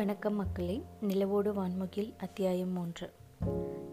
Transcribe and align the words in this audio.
வணக்கம் 0.00 0.34
மக்களே. 0.34 0.82
நிலவோடு 1.00 1.52
வான்முகில் 1.52 2.14
அத்தியாயம் 2.18 2.68
மூன்று. 2.68 3.10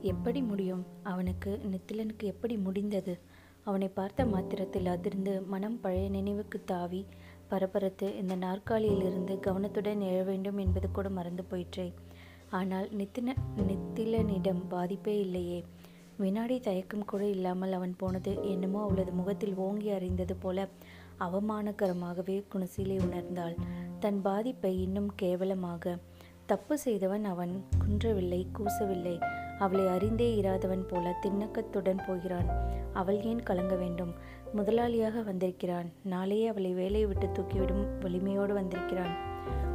எப்படி 0.02 0.42
முடியும்? 0.42 0.86
அவனுக்கு 1.04 1.60
நித்திலனுக்கு 1.64 2.24
எப்படி 2.24 2.58
முடிந்தது? 2.58 3.20
அவனை 3.64 3.88
பார்த்த 3.88 4.26
மாத்திரத்தில் 4.26 4.86
அதிர்ந்து 4.86 5.42
மனம் 5.42 5.80
பழைய 5.80 6.10
நினைவுக்கு 6.10 6.64
தாவி 6.66 7.06
பரபரத்து 7.48 8.18
இந்த 8.18 8.36
நாற்காலியிலிருந்து 8.36 9.40
கவனத்துடன் 9.40 10.00
எழ 10.00 10.24
வேண்டும் 10.24 10.58
என்பது 10.58 10.92
கூட 10.92 11.10
மறந்து 11.10 11.44
போயிற்றே. 11.44 11.94
ஆனால் 12.50 12.90
நித்தின 12.90 13.36
நித்திலனிடம் 13.56 14.68
பாதிப்பே 14.68 15.20
இல்லையே. 15.20 15.66
வினாடி 16.18 16.60
தயக்கம் 16.60 17.06
கூட 17.06 17.28
இல்லாமல் 17.28 17.72
அவன் 17.72 17.96
போனது 17.98 18.50
என்னமோ 18.50 18.82
அவளது 18.82 19.12
முகத்தில் 19.12 19.56
ஓங்கி 19.56 19.90
அறிந்தது 19.90 20.36
போல 20.36 20.68
அவமானகரமாகவே 21.20 22.44
குணசீலை 22.54 23.00
உணர்ந்தாள். 23.00 23.56
தன் 24.00 24.22
பாதிப்பை 24.22 24.82
இன்னும் 24.82 25.16
கேவலமாக. 25.16 25.98
தப்பு 26.46 26.78
செய்தவன் 26.78 27.26
அவன் 27.26 27.66
குன்றவில்லை 27.78 28.48
கூசவில்லை. 28.58 29.22
அவளை 29.60 29.88
அறிந்தே 29.88 30.36
இராதவன் 30.36 30.86
போல 30.86 31.20
திண்ணக்கத்துடன் 31.22 32.08
போகிறான். 32.08 32.50
அவள் 32.94 33.24
ஏன் 33.24 33.44
கலங்க 33.44 33.76
வேண்டும்? 33.76 34.14
முதலாளியாக 34.56 35.24
வந்திருக்கிறான். 35.24 35.92
நாளையே 36.04 36.48
அவளை 36.48 36.74
வேலையை 36.74 37.06
விட்டு 37.06 37.28
தூக்கிவிடும் 37.28 38.00
வலிமையோடு 38.00 38.54
வந்திருக்கிறான். 38.54 39.16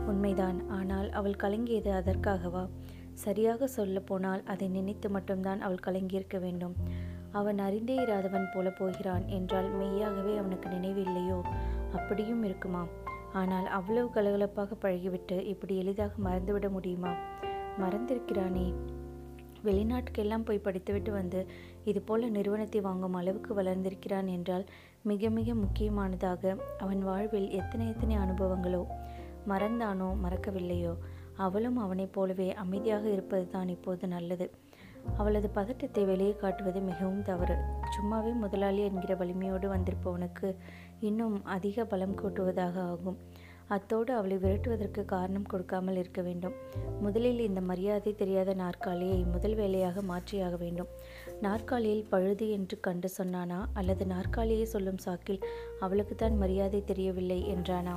உண்மைதான். 0.06 0.68
ஆனால் 0.68 1.10
அவள் 1.10 1.40
கலங்கியது 1.42 1.90
அதற்காகவா? 1.90 2.68
சரியாக 3.14 3.66
சொல்ல 3.66 4.00
போனால் 4.00 4.42
அதை 4.44 4.68
நினைத்து 4.68 5.10
மட்டும்தான் 5.10 5.60
அவள் 5.60 5.84
கலங்கியிருக்க 5.86 6.40
வேண்டும். 6.40 6.74
அவன் 7.32 7.58
அறிந்தே 7.58 7.94
இராதவன் 7.94 8.48
போல 8.54 8.70
போகிறான் 8.70 9.28
என்றால் 9.28 9.74
மெய்யாகவே 9.74 10.36
அவனுக்கு 10.36 10.68
நினைவில்லையோ? 10.68 11.40
அப்படியும் 11.92 12.42
இருக்குமா? 12.42 12.86
ஆனால் 13.32 13.66
அவ்வளவு 13.66 14.10
கலகலப்பாக 14.14 14.72
பழகிவிட்டு 14.82 15.40
இப்படி 15.40 15.78
எளிதாக 15.78 16.12
மறந்துவிட 16.24 16.70
முடியுமா? 16.70 17.14
மறந்திருக்கிறானே. 17.80 18.74
வெளிநாட்டுக்கெல்லாம் 19.64 20.44
போய் 20.44 20.58
படித்துவிட்டு 20.58 21.12
வந்து 21.12 21.46
இதுபோல 21.84 22.28
நிறுவனத்தை 22.28 22.80
வாங்கும் 22.80 23.14
அளவுக்கு 23.14 23.62
வளர்ந்திருக்கிறான் 23.62 24.26
என்றால் 24.26 24.64
மிக 25.02 25.28
மிக 25.28 25.54
முக்கியமானதாக 25.54 26.56
அவன் 26.78 26.98
வாழ்வில் 26.98 27.50
எத்தனை 27.50 27.88
எத்தனை 27.88 28.16
அனுபவங்களோ? 28.16 28.86
மறந்தானோ? 29.48 30.16
மறக்கவில்லையோ? 30.24 30.96
அவளும் 31.36 31.76
அவனைப் 31.76 32.12
போலவே 32.12 32.54
அமைதியாக 32.54 33.08
இருப்பதுதான் 33.08 33.68
இப்போது 33.68 34.08
நல்லது. 34.08 34.50
அவளது 35.16 35.48
பதட்டத்தை 35.48 36.04
வெளியே 36.04 36.36
காட்டுவது 36.36 36.80
மிகவும் 36.80 37.22
தவறு. 37.22 37.56
சும்மாவே 37.96 38.32
முதலாளி 38.32 38.84
என்கிற 38.84 39.14
வலிமையோடு 39.14 39.68
வந்திருப்பவனுக்கு 39.68 40.54
இன்னும் 41.00 41.44
அதிக 41.44 41.84
பலம் 41.84 42.18
கூட்டுவதாக 42.18 42.76
ஆகும். 42.76 43.18
அத்தோடு 43.68 44.14
அவளை 44.14 44.36
விரட்டுவதற்கு 44.36 45.04
காரணம் 45.04 45.46
கொடுக்காமல் 45.46 45.96
இருக்க 45.96 46.22
வேண்டும். 46.22 46.52
முதலில் 47.00 47.38
இந்த 47.38 47.60
மரியாதை 47.60 48.14
தெரியாத 48.14 48.54
நாற்காலியை 48.54 49.24
முதல் 49.24 49.54
வேலையாக 49.54 50.02
மாற்றியாக 50.02 50.58
வேண்டும். 50.58 50.86
நாற்காலியில் 51.40 52.06
பழுது 52.08 52.50
என்று 52.50 52.80
கண்டு 52.80 53.08
சொன்னானா? 53.18 53.64
அல்லது 53.74 54.06
நாற்காலியை 54.06 54.64
சொல்லும் 54.64 54.98
சாக்கில் 55.04 55.42
அவளுக்குத்தான் 55.80 56.36
மரியாதை 56.36 56.84
தெரியவில்லை 56.84 57.44
என்றானா? 57.54 57.94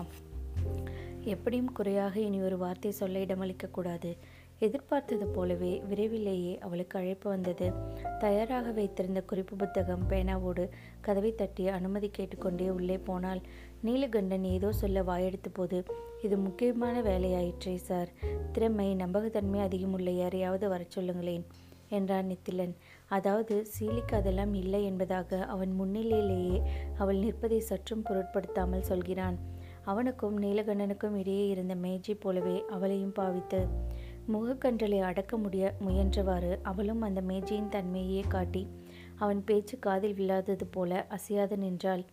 எப்படியும் 1.24 1.72
குறையாக 1.72 2.20
இனி 2.20 2.42
ஒரு 2.42 2.58
வார்த்தை 2.58 2.92
சொல்ல 2.92 3.20
இடமளிக்கக்கூடாது 3.20 4.18
எதிர்பார்த்தது 4.62 5.26
போலவே 5.28 5.82
விரைவிலேயே 5.90 6.58
அவளுக்கு 6.58 7.00
அழைப்பு 7.00 7.30
வந்தது. 7.30 7.68
தயாராக 8.20 8.72
வைத்திருந்த 8.72 9.22
குறிப்பு 9.22 9.56
புத்தகம் 9.56 10.06
பேனாவோடு 10.10 10.70
கதவை 11.02 11.36
தட்டி 11.36 11.68
அனுமதி 11.68 12.10
கேட்டுக்கொண்டே 12.10 12.70
உள்ளே 12.70 12.98
போனால் 12.98 13.42
நீலகண்டன் 13.84 14.44
ஏதோ 14.44 14.72
சொல்ல 14.72 15.04
வாயெடுத்த 15.04 15.50
போது 15.54 15.84
இது 16.22 16.38
முக்கியமான 16.38 17.02
வேலையாயிற்றே 17.02 17.76
சார். 17.76 18.10
திறமை 18.52 18.96
நம்பகத்தன்மை 18.96 19.60
அதிகமுள்ள 19.60 20.10
யாரையாவது 20.10 20.70
வரச் 20.70 20.92
சொல்லுங்களேன் 20.92 21.46
என்றான் 21.90 22.26
நித்திலன். 22.26 22.76
அதாவது 23.08 23.66
சீலிக்கு 23.74 24.16
அதெல்லாம் 24.16 24.54
இல்லை 24.54 24.84
என்பதாக 24.84 25.40
அவன் 25.46 25.82
முன்னிலையிலேயே 25.82 26.62
அவள் 26.98 27.18
நிற்பதை 27.18 27.60
சற்றும் 27.60 28.02
பொருட்படுத்தாமல் 28.02 28.82
சொல்கிறான். 28.82 29.38
அவனுக்கும் 29.84 30.42
நீலகண்டனுக்கும் 30.42 31.16
இடையே 31.16 31.48
இருந்த 31.48 31.76
மேஜை 31.76 32.16
போலவே 32.16 32.64
அவளையும் 32.70 33.12
பாவித்து 33.12 33.60
முகக்கன்றலை 34.34 35.00
அடக்க 35.00 35.38
முடிய 35.38 35.74
முயன்றவாறு 35.88 36.58
அவளும் 36.62 37.02
அந்த 37.02 37.22
மேஜையின் 37.22 37.70
தன்மையே 37.70 38.24
காட்டி 38.28 38.68
அவன் 39.16 39.44
பேச்சு 39.44 39.80
காதில் 39.80 40.14
விழாதது 40.14 40.66
போல 40.72 41.06
அசையாது 41.10 41.58
நின்றாள். 41.58 42.04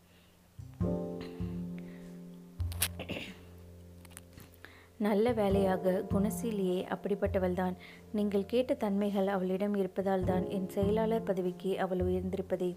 நல்ல 4.99 5.33
வேலையாக 5.33 6.05
குணசீலியே 6.11 6.81
அப்படிப்பட்டவள்தான். 6.95 7.77
நீங்கள் 8.13 8.47
கேட்ட 8.47 8.75
தன்மைகள் 8.75 9.27
அவளிடம் 9.27 9.75
இருப்பதால் 9.75 10.25
தான் 10.25 10.49
என் 10.49 10.69
செயலாளர் 10.69 11.23
பதவிக்கு 11.23 11.81
அவள் 11.81 11.99
உயர்ந்திருப்பதே. 11.99 12.77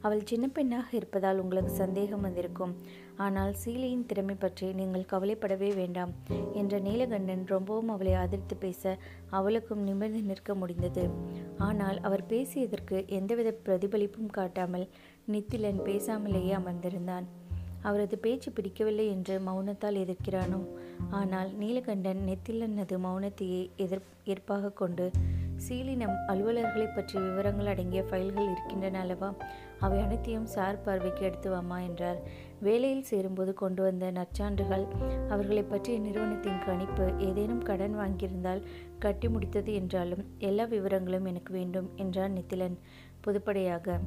அவள் 0.00 0.24
சின்ன 0.24 0.46
பெண்ணாக 0.48 0.96
இருப்பதால் 0.96 1.38
உங்களுக்கு 1.38 1.72
சந்தேகம் 1.72 2.20
வந்திருக்கும். 2.20 2.76
ஆனால் 3.20 3.54
சீலையின் 3.64 4.06
திறமை 4.06 4.34
பற்றி 4.34 4.66
நீங்கள் 4.72 5.08
கவலைப்படவே 5.12 5.70
வேண்டாம் 5.74 6.12
என்ற 6.54 6.78
நீலகண்டன் 6.78 7.44
ரொம்பவும் 7.46 7.88
அவளை 7.88 8.12
ஆதரித்து 8.14 8.56
பேச 8.56 8.96
அவளுக்கும் 9.30 9.82
நிமிர்ந்து 9.82 10.22
நிற்க 10.22 10.54
முடிந்தது. 10.54 11.04
ஆனால் 11.58 11.98
அவர் 12.00 12.24
பேசியதற்கு 12.26 13.08
எந்தவித 13.08 13.50
பிரதிபலிப்பும் 13.66 14.30
காட்டாமல் 14.30 14.86
நித்திலன் 15.32 15.80
பேசாமலேயே 15.84 16.54
அமர்ந்திருந்தான். 16.60 17.26
அவரது 17.82 18.16
பேச்சு 18.18 18.48
பிடிக்கவில்லை 18.52 19.06
என்று 19.06 19.34
மௌனத்தால் 19.40 20.00
எதிர்க்கிறானோ? 20.04 20.60
ஆனால் 21.10 21.50
நீலகண்டன் 21.52 22.20
நெத்திலனது 22.28 22.96
மௌனத்தையே 22.98 23.62
எதிர் 23.76 24.04
ஏற்பாக 24.24 24.72
கொண்டு 24.72 25.06
சீலினம் 25.56 26.16
அலுவலர்களை 26.26 26.86
பற்றி 26.86 27.16
விவரங்கள் 27.18 27.66
அடங்கிய 27.66 28.02
ஃபைல்கள் 28.02 28.50
இருக்கின்றன 28.50 29.00
அல்லவா? 29.00 29.30
அவை 29.80 29.98
அனைத்தையும் 30.00 30.48
சார் 30.54 30.80
பார்வைக்கு 30.80 31.22
எடுத்து 31.24 31.48
வாமா 31.54 31.78
என்றார். 31.88 32.20
வேலையில் 32.60 33.06
சேரும்போது 33.10 33.52
கொண்டு 33.54 33.82
வந்த 33.82 34.06
நற்சான்றுகள் 34.10 34.86
அவர்களை 35.28 35.62
பற்றிய 35.62 35.98
நிறுவனத்தின் 35.98 36.64
கணிப்பு 36.66 37.06
ஏதேனும் 37.18 37.62
கடன் 37.62 37.96
வாங்கியிருந்தால் 37.98 38.64
கட்டி 38.98 39.28
முடித்தது 39.28 39.72
என்றாலும் 39.74 40.24
எல்லா 40.38 40.64
விவரங்களும் 40.64 41.28
எனக்கு 41.32 41.52
வேண்டும் 41.52 41.90
என்றான் 41.96 42.36
நித்திலன். 42.38 42.76
பொதுப்படையாக 43.26 43.98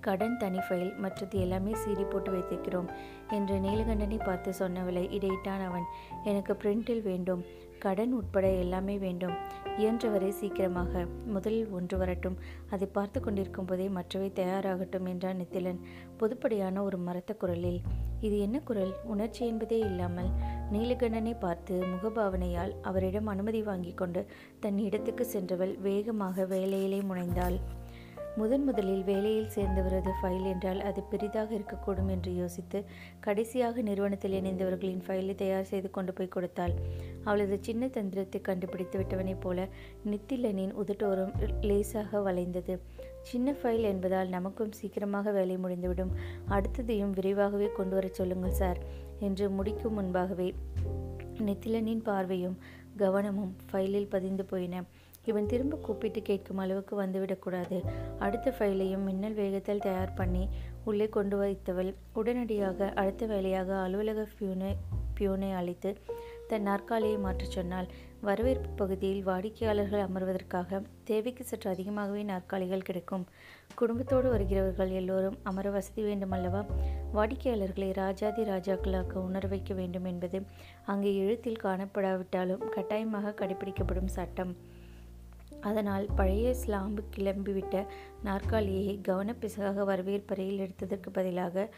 கடன் 0.00 0.36
தனி 0.36 0.58
ஃபைல் 0.58 0.90
மற்றது 0.96 1.36
எல்லாமே 1.40 1.72
சீடி 1.72 2.04
போட்டு 2.10 2.30
வைத்திருக்கிறோம் 2.32 2.90
என்று 3.30 3.54
நீலகண்டனை 3.58 4.18
பார்த்து 4.24 4.50
சொன்னவளை 4.58 5.04
இடையிட்டான் 5.16 5.62
அவன். 5.68 5.86
எனக்கு 6.24 6.52
பிரிண்டில் 6.54 7.02
வேண்டும். 7.02 7.42
கடன் 7.78 8.12
உட்பட 8.12 8.50
எல்லாமே 8.50 8.98
வேண்டும். 8.98 9.34
இயன்றவரை 9.78 10.28
சீக்கிரமாக. 10.28 11.04
முதலில் 11.26 11.70
ஒன்று 11.70 11.98
வரட்டும். 11.98 12.36
அதை 12.70 12.88
பார்த்து 12.92 13.20
கொண்டிருக்கும் 13.20 13.64
போதே 13.64 13.88
மற்றவை 13.88 14.32
தயாராகட்டும் 14.34 15.08
என்றான் 15.08 15.36
நித்திலன். 15.36 15.80
பொதுப்படையான 16.20 16.82
ஒரு 16.82 16.98
மரத்த 16.98 17.34
குரலில் 17.34 17.80
இது 18.20 18.38
என்ன 18.38 18.60
குரல்? 18.60 18.92
உணர்ச்சி 19.04 19.46
என்பதே 19.46 19.78
இல்லாமல். 19.78 20.30
நீலகண்டனை 20.72 21.34
பார்த்து 21.38 21.82
முகபாவனையால் 21.82 22.72
அவரிடம் 22.82 23.26
அனுமதி 23.26 23.62
வாங்கி 23.62 23.92
கொண்டு 23.94 24.26
தன் 24.60 24.78
இடத்துக்கு 24.78 25.24
சென்றவள் 25.24 25.78
வேகமாக 25.78 26.44
வேலையிலே 26.44 27.00
முனைந்தாள். 27.00 27.58
முதன் 28.36 28.64
முதலில் 28.64 29.04
வேலையில் 29.04 29.52
சேர்ந்தவரது 29.54 30.10
ஃபைல் 30.22 30.44
என்றால் 30.44 30.80
அது 30.80 31.02
பெரிதாக 31.02 31.54
இருக்கக்கூடும் 31.54 32.10
என்று 32.10 32.34
யோசித்து 32.34 32.84
கடைசியாக 33.20 33.82
நிறுவனத்தில் 33.82 34.32
இணைந்தவர்களின் 34.32 35.02
ஃபைலை 35.06 35.34
தயார் 35.34 35.64
செய்து 35.64 35.90
கொண்டு 35.90 36.12
போய் 36.12 36.28
கொடுத்தாள். 36.28 36.74
அவளது 37.24 37.58
சின்ன 37.60 37.88
தந்திரத்தை 37.88 38.40
கண்டுபிடித்து 38.40 38.98
விட்டவனைப் 38.98 39.40
போல 39.40 39.68
நித்திலனின் 40.06 40.74
உதட்டோரம் 40.82 41.32
லேசாக 41.60 42.20
வளைந்தது. 42.20 42.76
சின்ன 43.22 43.52
ஃபைல் 43.52 43.82
என்பதால் 43.82 44.28
நமக்கும் 44.28 44.72
சீக்கிரமாக 44.72 45.30
வேலை 45.30 45.56
முடிந்துவிடும். 45.56 46.12
அடுத்ததையும் 46.48 47.10
விரைவாகவே 47.10 47.70
கொண்டு 47.72 47.94
வரச் 47.94 48.14
சொல்லுங்கள் 48.14 48.58
சார் 48.62 48.78
என்று 49.20 49.50
முடிக்கும் 49.50 49.92
முன்பாகவே 49.92 50.54
நித்திலனின் 51.38 52.02
பார்வையும் 52.02 52.58
கவனமும் 52.96 53.56
ஃபைலில் 53.72 54.10
பதிந்து 54.10 54.44
போயின. 54.44 54.84
இவன் 55.26 55.46
திரும்ப 55.46 55.76
கூப்பிட்டு 55.76 56.22
கேட்கும் 56.22 56.58
அளவுக்கு 56.58 57.02
வந்துவிடக்கூடாது. 57.02 57.78
அடுத்த 58.18 58.54
ஃபைலையும் 58.58 59.06
மின்னல் 59.08 59.34
வேகத்தில் 59.34 59.78
தயார் 59.78 60.14
பண்ணி 60.14 60.48
உள்ளே 60.84 61.08
கொண்டு 61.08 61.36
வைத்தவள் 61.38 61.94
உடனடியாக 62.12 62.92
அடுத்த 62.94 63.26
வேலையாக 63.26 63.76
அலுவலக 63.76 64.26
பியூனை 64.38 64.72
பியூனை 65.18 65.52
அழைத்து 65.52 65.96
தன் 66.48 66.62
நாற்காலியை 66.62 67.16
மாற்றச் 67.16 67.54
சொன்னால் 67.56 67.86
வரவேற்பு 68.20 68.68
பகுதியில் 68.76 69.24
வாடிக்கையாளர்கள் 69.24 70.04
அமர்வதற்காக 70.06 70.80
தேவைக்கு 71.04 71.44
சற்று 71.44 71.70
அதிகமாகவே 71.70 72.22
நாற்காலிகள் 72.22 72.82
கிடைக்கும். 72.82 73.26
குடும்பத்தோடு 73.74 74.28
வருகிறவர்கள் 74.30 74.90
எல்லோரும் 74.90 75.38
அமர 75.42 75.70
வசதி 75.70 76.02
வேண்டுமல்லவா? 76.02 76.62
வாடிக்கையாளர்களை 77.14 77.92
ராஜாதி 77.92 78.42
ராஜாக்களாக 78.42 79.12
உணர 79.12 79.46
வைக்க 79.46 79.74
வேண்டும் 79.74 80.04
என்பது 80.04 80.40
அங்கே 80.86 81.16
எழுத்தில் 81.16 81.62
காணப்படாவிட்டாலும் 81.62 82.68
கட்டாயமாக 82.68 83.34
கடைபிடிக்கப்படும் 83.40 84.14
சட்டம். 84.16 84.54
அதனால் 85.68 86.06
பழைய 86.14 86.54
ஸ்லாம்பு 86.62 87.02
கிளம்பிவிட்ட 87.16 87.76
நாற்காலியை 88.22 88.94
கவனப்பிசகாக 89.08 89.84
வரவேற்பறையில் 89.84 90.62
எடுத்ததற்கு 90.64 91.10
பதிலாக 91.10 91.68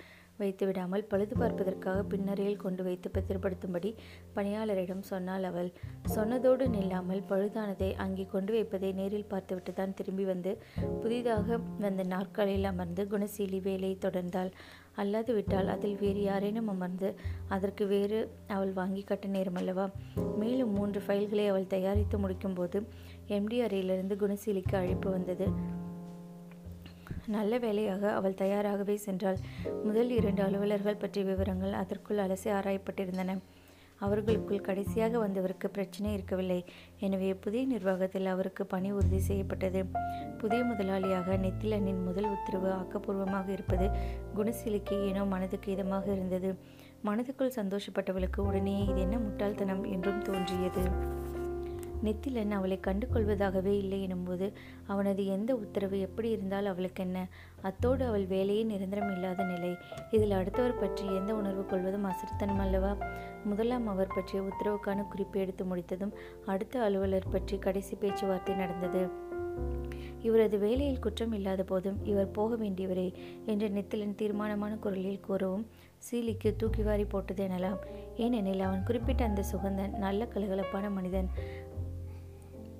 வைத்து 0.41 0.65
விடாமல் 0.67 1.07
பழுது 1.11 1.35
பார்ப்பதற்காக 1.37 2.03
பின்னரையில் 2.03 2.61
கொண்டு 2.65 2.83
வைத்து 2.83 3.09
பத்திரப்படுத்தும்படி 3.15 3.91
பணியாளரிடம் 4.37 5.03
சொன்னாள் 5.03 5.47
அவள். 5.49 5.71
சொன்னதோடு 6.15 6.65
நில்லாமல் 6.75 7.23
பழுதானதை 7.31 7.89
அங்கே 8.05 8.25
கொண்டு 8.35 8.53
வைப்பதை 8.53 8.91
நேரில் 8.93 9.31
பார்த்துவிட்டு 9.33 9.73
தான் 9.73 9.97
திரும்பி 10.01 10.25
வந்து 10.25 10.53
புதிதாக 11.03 11.59
வந்த 11.81 12.05
நாற்காலியில் 12.15 12.71
அமர்ந்து 12.73 13.05
குணசீலி 13.07 13.61
வேலையை 13.61 13.97
தொடர்ந்தாள். 14.07 14.53
அல்லாது 15.03 15.33
விட்டால் 15.35 15.69
அதில் 15.69 15.99
வேறு 15.99 16.23
யாரேனும் 16.23 16.71
அமர்ந்து 16.73 17.09
அதற்கு 17.49 17.85
வேறு 17.87 18.21
அவள் 18.49 18.73
வாங்கி 18.73 19.03
கட்ட 19.03 19.27
நேரமல்லவா 19.29 19.87
மேலும் 20.41 20.73
மூன்று 20.73 21.01
ஃபைல்களை 21.07 21.45
அவள் 21.49 21.73
தயாரித்து 21.75 22.17
முடிக்கும்போது 22.19 22.81
எம்டி 23.37 23.59
அறையிலிருந்து 23.67 24.15
குணசீலிக்கு 24.23 24.75
அழைப்பு 24.81 25.09
வந்தது. 25.17 25.47
நல்ல 27.35 27.55
வேலையாக 27.65 28.03
அவள் 28.19 28.41
தயாராகவே 28.43 28.95
சென்றாள். 29.07 29.39
முதல் 29.87 30.11
இரண்டு 30.19 30.43
அலுவலர்கள் 30.47 31.01
பற்றிய 31.03 31.25
விவரங்கள் 31.31 31.75
அதற்குள் 31.83 32.23
அலசி 32.25 32.51
ஆராயப்பட்டிருந்தன. 32.59 33.37
அவர்களுக்குள் 34.07 34.65
கடைசியாக 34.67 35.19
வந்தவருக்கு 35.23 35.69
பிரச்சனை 35.77 36.09
இருக்கவில்லை. 36.17 36.59
எனவே 37.07 37.31
புதிய 37.45 37.63
நிர்வாகத்தில் 37.67 38.29
அவருக்கு 38.35 38.65
பணி 38.67 38.91
உறுதி 38.99 39.21
செய்யப்பட்டது. 39.29 39.81
புதிய 40.43 40.61
முதலாளியாக 40.65 41.39
நெத்திலனின் 41.45 42.03
முதல் 42.09 42.31
உத்தரவு 42.35 42.71
ஆக்கப்பூர்வமாக 42.81 43.49
இருப்பது 43.57 43.89
குணசீலிக்கு 44.39 44.99
ஏனோ 45.09 45.25
மனதுக்கு 45.35 45.71
இதமாக 45.77 46.07
இருந்தது. 46.17 46.53
மனதுக்குள் 47.09 47.57
சந்தோஷப்பட்டவளுக்கு 47.61 48.41
உடனே 48.49 48.77
இது 48.91 49.01
என்ன 49.07 49.19
முட்டாள்தனம் 49.19 49.85
என்றும் 49.95 50.25
தோன்றியது. 50.29 50.85
நெத்திலன் 52.05 52.51
அவளை 52.51 52.81
கண்டு 52.81 53.07
கொள்வதாகவே 53.07 53.73
இல்லை 53.83 53.99
எனும்போது 54.07 54.47
அவனது 54.87 55.27
எந்த 55.27 55.51
உத்தரவு 55.55 56.01
எப்படி 56.01 56.29
இருந்தால் 56.31 56.67
அவளுக்கு 56.67 57.03
என்ன 57.03 57.27
அத்தோடு 57.63 58.05
அவள் 58.05 58.27
வேலையே 58.27 58.63
நிரந்தரம் 58.63 59.13
இல்லாத 59.15 59.45
நிலை. 59.45 59.73
இதில் 60.11 60.31
அடுத்தவர் 60.31 60.81
பற்றி 60.81 61.07
எந்த 61.15 61.35
உணர்வு 61.35 61.67
கொள்வதும் 61.67 62.05
அசர்த்தனம் 62.05 62.59
அல்லவா? 62.59 62.93
முதலாம் 63.45 63.87
அவர் 63.87 64.15
பற்றிய 64.15 64.43
உத்தரவுக்கான 64.43 65.09
குறிப்பு 65.09 65.41
எடுத்து 65.41 65.65
முடித்ததும் 65.65 66.17
அடுத்த 66.47 66.81
அலுவலர் 66.81 67.33
பற்றி 67.33 67.59
கடைசி 67.59 67.97
பேச்சுவார்த்தை 67.97 68.57
நடந்தது. 68.57 69.03
இவரது 70.23 70.57
வேலையில் 70.59 70.99
குற்றம் 70.99 71.33
இல்லாத 71.33 71.63
போதும் 71.65 71.99
இவர் 72.05 72.31
போக 72.31 72.55
வேண்டியவரே 72.57 73.09
என்று 73.47 73.67
நித்திலன் 73.69 74.15
தீர்மானமான 74.15 74.73
குரலில் 74.77 75.21
கூறவும் 75.21 75.67
சீலிக்கு 76.07 76.51
தூக்கி 76.57 76.83
வாரி 76.83 77.05
போட்டது 77.05 77.43
எனலாம். 77.49 77.79
ஏனெனில் 78.17 78.61
அவன் 78.61 78.83
குறிப்பிட்ட 78.83 79.23
அந்த 79.25 79.43
சுகந்தன் 79.53 79.95
நல்ல 79.99 80.29
கலகலப்பான 80.35 80.91
மனிதன். 80.91 81.29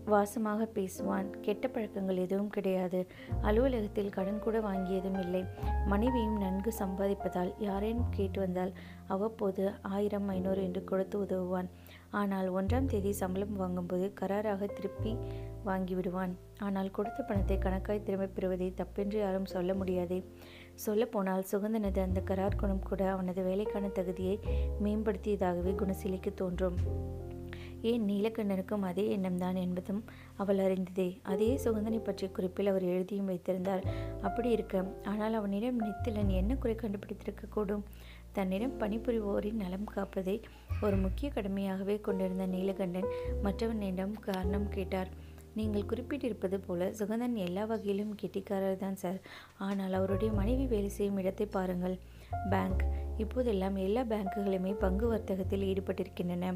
வாசமாக 0.09 0.69
பேசுவான். 0.75 1.29
கெட்ட 1.41 1.69
பழக்கங்கள் 1.69 2.17
எதுவும் 2.17 2.49
கிடையாது. 2.49 3.07
அலுவலகத்தில் 3.43 4.11
கடன் 4.11 4.39
கூட 4.39 4.61
வாங்கியதும் 4.61 5.19
இல்லை. 5.21 5.45
மனைவியும் 5.87 6.37
நன்கு 6.37 6.73
சம்பாதிப்பதால் 6.79 7.53
யாரேனும் 7.59 8.11
கேட்டு 8.11 8.41
வந்தால் 8.41 8.73
அவ்வப்போது 9.07 9.65
ஆயிரம் 9.83 10.29
ஐநூறு 10.29 10.63
என்று 10.63 10.85
கொடுத்து 10.85 11.19
உதவுவான். 11.21 11.71
ஆனால் 12.11 12.49
ஒன்றாம் 12.49 12.85
தேதி 12.85 13.13
சம்பளம் 13.13 13.57
வாங்கும்போது 13.57 14.13
கராராக 14.21 14.67
திருப்பி 14.67 15.17
வாங்கிவிடுவான். 15.65 16.33
ஆனால் 16.59 16.91
கொடுத்த 16.91 17.23
பணத்தை 17.23 17.59
கணக்காய் 17.59 18.03
திரும்பப் 18.03 18.35
பெறுவதை 18.35 18.75
தப்பென்று 18.77 19.19
யாரும் 19.19 19.45
சொல்ல 19.45 19.75
முடியாதே. 19.75 20.21
சொல்லப்போனால் 20.75 21.49
சுகந்தனது 21.51 21.99
அந்த 21.99 22.21
கரார் 22.21 22.57
குணம் 22.57 22.83
கூட 22.83 23.11
அவனது 23.11 23.43
வேலைக்கான 23.43 23.89
தகுதியை 23.89 24.39
மேம்படுத்தியதாகவே 24.85 25.75
குணசீலிக்கு 25.75 26.33
தோன்றும். 26.35 26.79
ஏன் 27.83 28.05
நீலக்கண்ணனுக்கும் 28.09 28.83
அதே 28.83 29.17
எண்ணம்தான் 29.17 29.55
என்பதும் 29.55 30.05
அவள் 30.37 30.59
அறிந்ததே. 30.59 31.21
அதே 31.23 31.61
சுகந்தனை 31.65 32.05
பற்றிய 32.05 32.33
குறிப்பில் 32.33 32.67
அவர் 32.67 32.83
எழுதியும் 32.83 33.27
வைத்திருந்தார். 33.27 33.85
அப்படி 34.23 34.51
இருக்க 34.51 34.85
ஆனால் 35.05 35.35
அவனிடம் 35.35 35.81
நித்திலன் 35.81 36.29
என்ன 36.29 36.55
குறை 36.55 36.75
கண்டுபிடித்திருக்கக்கூடும்? 36.75 37.85
தன்னிடம் 38.33 38.79
பணிபுரிவோரின் 38.79 39.63
நலம் 39.63 39.89
காப்பதை 39.95 40.41
ஒரு 40.83 40.97
முக்கிய 40.97 41.33
கடமையாகவே 41.35 42.01
கொண்டிருந்த 42.01 42.47
நீலகண்டன் 42.47 43.09
மற்றவனிடம் 43.43 44.15
காரணம் 44.21 44.69
கேட்டார். 44.69 45.11
நீங்கள் 45.55 45.87
குறிப்பிட்டிருப்பது 45.87 46.59
போல 46.67 46.91
சுகந்தன் 46.91 47.35
எல்லா 47.35 47.65
வகையிலும் 47.65 48.15
கெட்டிக்காரர் 48.23 48.77
தான் 48.77 48.97
சார் 48.97 49.21
ஆனால் 49.57 49.93
அவருடைய 49.93 50.33
மனைவி 50.33 50.67
வேலை 50.67 50.89
செய்யும் 50.89 51.17
இடத்தை 51.17 51.47
பாருங்கள். 51.47 51.99
பேங்க் 52.51 52.85
இப்போதெல்லாம் 53.19 53.77
எல்லா 53.77 54.03
பேங்குகளுமே 54.03 54.73
பங்கு 54.79 55.07
வர்த்தகத்தில் 55.09 55.67
ஈடுபட்டிருக்கின்றன. 55.71 56.53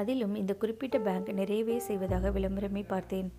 அதிலும் 0.00 0.34
இந்த 0.42 0.54
குறிப்பிட்ட 0.54 0.98
பேங்க் 1.06 1.30
நிறையவே 1.40 1.78
செய்வதாக 1.88 2.30
விளம்பரமே 2.36 2.84
பார்த்தேன். 2.86 3.30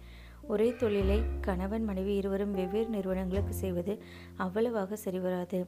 ஒரே 0.51 0.67
தொழிலை 0.81 1.17
கணவன் 1.45 1.83
மனைவி 1.83 2.13
இருவரும் 2.19 2.53
வெவ்வேறு 2.57 2.89
நிறுவனங்களுக்கு 2.89 3.53
செய்வது 3.53 3.93
அவ்வளவாக 4.45 4.97
சரிவராது. 5.05 5.59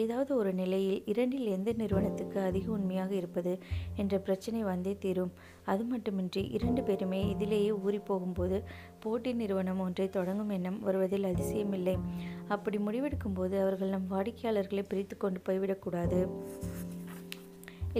ஏதாவது 0.00 0.30
ஒரு 0.36 0.50
நிலையில் 0.52 0.98
இரண்டில் 1.06 1.46
எந்த 1.46 1.70
நிறுவனத்துக்கு 1.72 2.38
அதிக 2.48 2.66
உண்மையாக 2.72 3.12
இருப்பது 3.14 3.52
என்ற 3.96 4.14
பிரச்சனை 4.18 4.60
வந்தே 4.62 4.92
தீரும். 5.04 5.32
அது 5.64 5.84
மட்டுமின்றி 5.84 6.42
இரண்டு 6.56 6.82
பேருமே 6.82 7.20
இதிலேயே 7.34 7.70
ஊறி 7.84 8.00
போகும்போது 8.10 8.58
போட்டி 9.04 9.32
நிறுவனம் 9.42 9.82
ஒன்றை 9.86 10.08
தொடங்கும் 10.08 10.52
எண்ணம் 10.58 10.80
வருவதில் 10.80 11.28
அதிசயமில்லை. 11.32 11.96
அப்படி 12.48 12.78
முடிவெடுக்கும் 12.78 13.38
போது 13.40 13.56
அவர்கள் 13.64 13.94
நம் 13.96 14.10
வாடிக்கையாளர்களை 14.10 14.84
பிரித்து 14.90 15.16
கொண்டு 15.16 15.40
போய்விடக்கூடாது. 15.48 16.20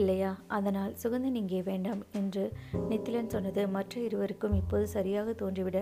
இல்லையா? 0.00 0.30
அதனால் 0.56 0.92
சுகந்தன் 1.02 1.38
இங்கே 1.40 1.60
வேண்டாம் 1.62 2.00
என்று 2.18 2.44
நித்திலன் 2.90 3.32
சொன்னது 3.34 3.62
மற்ற 3.76 4.00
இருவருக்கும் 4.00 4.54
இப்போது 4.54 4.86
சரியாக 4.96 5.34
தோன்றிவிட 5.42 5.80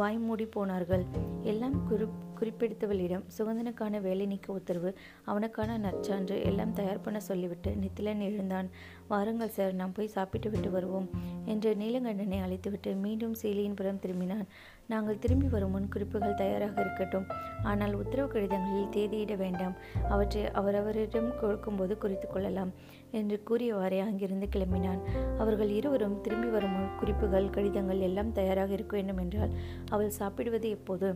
வாய் 0.00 0.18
மூடி 0.26 0.46
போனார்கள். 0.56 1.04
எல்லாம் 1.52 1.76
குறி 1.88 2.06
குறிப்பிடுத்தவளிடம் 2.38 3.22
சுகந்தனுக்கான 3.36 4.00
வேலை 4.00 4.24
நீக்க 4.26 4.48
உத்தரவு 4.52 4.90
அவனுக்கான 5.24 5.76
நற்சான்று 5.78 6.36
எல்லாம் 6.48 6.72
தயார் 6.72 7.04
பண்ண 7.04 7.18
சொல்லிவிட்டு 7.20 7.70
நித்திலன் 7.82 8.24
எழுந்தான். 8.28 8.68
வாருங்கள் 9.08 9.54
சார் 9.56 9.78
நாம் 9.80 9.94
போய் 9.96 10.14
சாப்பிட்டு 10.16 10.50
விட்டு 10.50 10.70
வருவோம் 10.70 11.08
என்று 11.52 11.70
நீலகண்டனை 11.82 12.40
அழைத்துவிட்டு 12.46 12.92
மீண்டும் 13.04 13.36
சீலியின் 13.42 13.78
புறம் 13.78 14.02
திரும்பினான். 14.04 14.46
நாங்கள் 14.92 15.18
திரும்பி 15.18 15.48
வரும் 15.54 15.70
முன் 15.70 15.88
குறிப்புகள் 15.88 16.40
தயாராக 16.42 16.76
இருக்கட்டும். 16.80 17.26
ஆனால் 17.62 17.94
உத்தரவு 17.94 18.28
கடிதங்களில் 18.32 18.92
தேதியிட 18.96 19.36
வேண்டாம். 19.36 19.74
அவற்றை 20.08 20.44
அவரவரிடம் 20.60 21.30
கொடுக்கும்போது 21.40 21.96
குறித்து 21.98 22.28
கொள்ளலாம். 22.28 22.72
என்று 23.12 23.38
கூறியவாறே 23.50 24.00
அங்கிருந்து 24.06 24.48
கிளம்பினான். 24.56 25.00
அவர்கள் 25.38 25.72
இருவரும் 25.78 26.20
திரும்பி 26.26 26.50
வரும் 26.56 26.78
குறிப்புகள் 27.00 27.54
கடிதங்கள் 27.56 28.04
எல்லாம் 28.08 28.32
தயாராக 28.32 28.72
இருக்க 28.72 28.94
வேண்டும் 28.96 29.22
என்றால் 29.24 29.56
அவள் 29.90 30.16
சாப்பிடுவது 30.20 30.70
எப்போது? 30.70 31.10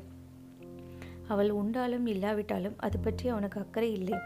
அவள் 1.32 1.50
உண்டாலும் 1.50 2.06
இல்லாவிட்டாலும் 2.06 2.78
அது 2.78 2.98
பற்றி 2.98 3.26
அவனுக்கு 3.28 3.58
அக்கறை 3.60 3.90
இல்லை 3.92 4.16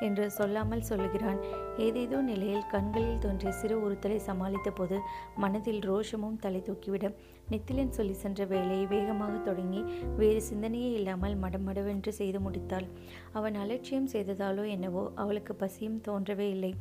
என்று 0.00 0.24
சொல்லாமல் 0.30 0.86
சொல்லுகிறான். 0.88 1.40
ஏதேதோ 1.76 2.18
நிலையில் 2.20 2.70
கண்களில் 2.70 3.20
தோன்றிய 3.24 3.50
சிறு 3.52 3.76
உறுத்தலை 3.86 4.18
சமாளித்த 4.28 4.70
போது 4.70 4.96
மனதில் 5.36 5.82
ரோஷமும் 5.88 6.38
தலை 6.44 6.60
தூக்கிவிட 6.68 7.10
நித்திலன் 7.50 7.94
சொல்லி 7.98 8.12
சென்ற 8.12 8.44
வேலையை 8.44 8.86
வேகமாக 8.86 9.34
தொடங்கி 9.38 9.82
வேறு 10.16 10.40
சிந்தனையே 10.50 10.90
இல்லாமல் 10.98 11.36
மடமடவென்று 11.36 12.12
செய்து 12.20 12.40
முடித்தாள். 12.40 12.86
அவன் 13.32 13.54
அலட்சியம் 13.54 14.10
செய்ததாலோ 14.12 14.64
என்னவோ 14.68 15.04
அவளுக்கு 15.14 15.54
பசியும் 15.54 16.00
தோன்றவே 16.08 16.48
இல்லை. 16.50 16.72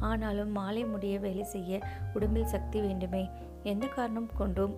ஆனாலும் 0.00 0.52
மாலை 0.52 0.84
முடிய 0.84 1.18
வேலை 1.18 1.44
செய்ய 1.44 1.80
உடம்பில் 2.14 2.52
சக்தி 2.54 2.80
வேண்டுமே. 2.80 3.24
எந்த 3.62 3.86
காரணம் 3.86 4.30
கொண்டும் 4.36 4.76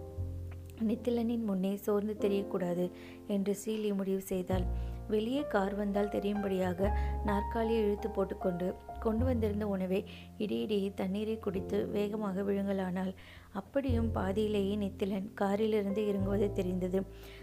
நித்திலனின் 0.88 1.44
முன்னே 1.44 1.76
சோர்ந்து 1.76 2.14
தெரியக்கூடாது 2.20 2.90
என்று 3.26 3.54
சீலி 3.62 3.90
முடிவு 3.94 4.20
செய்தாள். 4.20 4.64
வெளியே 5.08 5.42
கார் 5.46 5.74
வந்தால் 5.74 6.12
தெரியும்படியாக 6.14 6.90
நாற்காலியை 7.24 7.82
இழுத்து 7.84 8.08
போட்டுக்கொண்டு 8.10 8.74
கொண்டு 9.04 9.24
வந்திருந்த 9.24 9.66
உணவை 9.66 10.04
இடையிடையே 10.38 10.88
தண்ணீரை 10.94 11.38
குடித்து 11.38 11.78
வேகமாக 11.88 12.42
விழுங்கலானாள். 12.42 13.12
அப்படியும் 13.52 14.10
பாதியிலேயே 14.12 14.74
நித்திலன் 14.76 15.28
காரிலிருந்து 15.34 16.06
இறங்குவது 16.06 16.52
தெரிந்தது. 16.52 17.00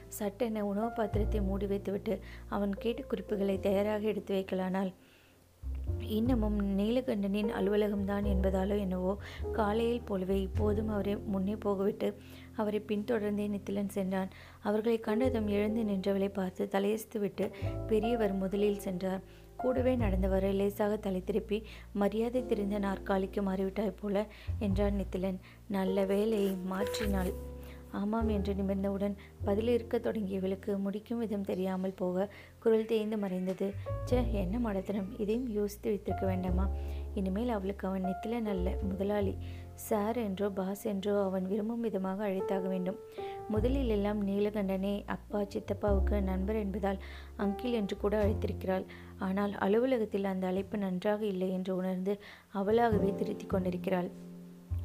சட்டென 0.07 0.65
உணவு 0.65 0.89
பாத்திரத்தை 0.89 1.41
மூடி 1.41 1.65
வைத்துவிட்டு 1.65 2.19
அவன் 2.47 2.75
கேட்ட 2.75 3.01
குறிப்புகளை 3.01 3.59
தயாராக 3.59 4.05
எடுத்து 4.07 4.33
வைக்கலானாள். 4.35 4.91
இன்னமும் 6.07 6.77
நீலகண்டனின் 6.77 7.49
அலுவலகம்தான் 7.59 8.25
என்பதாலோ 8.33 8.77
என்னவோ 8.79 9.17
காலையில் 9.51 10.05
போலவே 10.05 10.41
இப்போதும் 10.41 10.87
அவரை 10.87 11.15
முன்னே 11.15 11.53
போகவிட்டு 11.53 12.13
அவரை 12.55 12.79
பின்தொடர்ந்தே 12.87 13.47
நித்திலன் 13.47 13.89
சென்றான். 13.89 14.29
அவர்களை 14.59 14.99
கண்டதும் 14.99 15.47
எழுந்து 15.47 15.83
நின்றவளை 15.83 16.29
பார்த்து 16.33 16.69
தலையசித்துவிட்டு 16.71 17.51
பெரியவர் 17.87 18.33
முதலில் 18.33 18.79
சென்றார். 18.79 19.21
கூடவே 19.57 19.95
நடந்தவரை 19.95 20.53
லேசாக 20.53 20.97
தலை 20.97 21.23
திருப்பி 21.23 21.63
மரியாதை 21.93 22.45
தெரிந்த 22.45 22.79
நாற்காலிக்கு 22.79 23.41
மாறிவிட்டாய் 23.41 23.99
போல 24.01 24.25
என்றான் 24.59 24.93
நித்திலன். 24.93 25.39
நல்ல 25.67 26.05
வேலையை 26.05 26.57
மாற்றினாள் 26.69 27.31
ஆமாம் 27.91 28.29
என்று 28.29 28.53
நிமிர்ந்தவுடன் 28.53 29.15
பதிலிருக்க 29.45 29.97
தொடங்கியவளுக்கு 29.97 30.77
முடிக்கும் 30.77 31.17
விதம் 31.17 31.43
தெரியாமல் 31.43 31.93
போக 31.93 32.29
குரல் 32.59 32.85
தேய்ந்து 32.85 33.17
மறைந்தது. 33.17 33.73
சே 34.03 34.17
என்ன 34.31 34.59
மடத்தனம். 34.59 35.09
இதையும் 35.17 35.49
யோசித்து 35.49 35.89
வைத்திருக்க 35.89 36.25
வேண்டாமா? 36.25 36.67
இனிமேல் 37.13 37.49
அவளுக்கு 37.49 37.87
அவன் 37.87 38.05
நித்திலன் 38.05 38.45
அல்ல 38.45 38.77
முதலாளி. 38.83 39.37
சார் 39.73 40.17
என்றோ 40.17 40.49
பாஸ் 40.49 40.83
என்றோ 40.85 41.23
அவன் 41.23 41.47
விரும்பும் 41.47 41.79
விதமாக 41.79 42.29
அழைத்தாக 42.29 42.67
வேண்டும். 42.67 42.99
முதலில் 43.47 43.89
எல்லாம் 43.89 44.27
நீலகண்டனே. 44.27 45.03
அப்பா 45.05 45.39
சித்தப்பாவுக்கு 45.43 46.21
நண்பர் 46.21 46.55
என்பதால் 46.55 46.97
அங்கிள் 47.37 47.71
என்று 47.71 47.97
கூட 47.97 48.17
அழைத்திருக்கிறாள். 48.23 48.85
ஆனால் 49.17 49.53
அலுவலகத்தில் 49.53 50.23
அந்த 50.23 50.47
அழைப்பு 50.47 50.77
நன்றாக 50.77 51.25
இல்லை 51.25 51.51
என்று 51.51 51.75
உணர்ந்து 51.75 52.19
அவளாகவே 52.53 53.15
திருத்திக் 53.15 53.49
கொண்டிருக்கிறாள். 53.49 54.09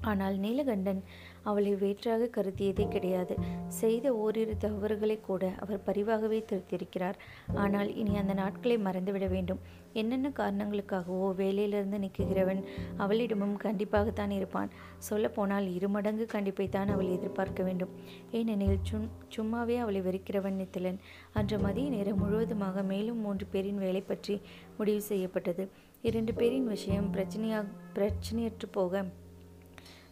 ஆனால் 0.01 0.37
நீலகண்டன் 0.37 1.03
அவளை 1.45 1.75
வேற்றாக 1.75 2.29
கருதியதே 2.37 2.87
கிடையாது. 2.89 3.35
செய்த 3.81 4.07
ஓரிரு 4.15 4.55
தவறுகளை 4.65 5.17
கூட 5.21 5.53
அவர் 5.59 5.85
பரிவாகவே 5.85 6.41
திருத்தியிருக்கிறார் 6.51 7.19
ஆனால் 7.55 7.91
இனி 7.95 8.13
அந்த 8.17 8.35
நாட்களை 8.35 8.77
மறந்துவிட 8.79 9.27
வேண்டும். 9.29 9.63
என்னென்ன 9.93 10.29
காரணங்களுக்காகவோ 10.41 11.29
வேலையிலிருந்து 11.41 11.99
நிற்குகிறவன் 12.05 12.61
அவளிடமும் 12.99 13.57
கண்டிப்பாகத்தான் 13.65 14.31
இருப்பான். 14.31 14.71
சொல்லப்போனால் 15.09 15.67
இருமடங்கு 15.77 16.27
கண்டிப்பைத்தான் 16.33 16.93
அவள் 16.95 17.15
எதிர்பார்க்க 17.17 17.63
வேண்டும். 17.63 17.95
ஏனெனில் 18.33 18.85
சும் 18.91 19.09
சும்மாவே 19.37 19.77
அவளை 19.79 20.01
வெறுக்கிறவன் 20.01 20.61
நித்திலன். 20.63 21.01
அன்று 21.33 21.59
மதிய 21.59 21.89
நேரம் 21.89 22.21
முழுவதுமாக 22.23 22.83
மேலும் 22.93 23.21
மூன்று 23.21 23.47
பேரின் 23.47 23.83
வேலை 23.87 24.03
பற்றி 24.03 24.37
முடிவு 24.79 25.03
செய்யப்பட்டது. 25.11 25.65
இரண்டு 26.03 26.33
பேரின் 26.35 26.67
விஷயம் 26.67 27.11
பிரச்சனையாக 27.15 27.67
பிரச்சனையற்று 27.97 28.69
போக 28.71 29.05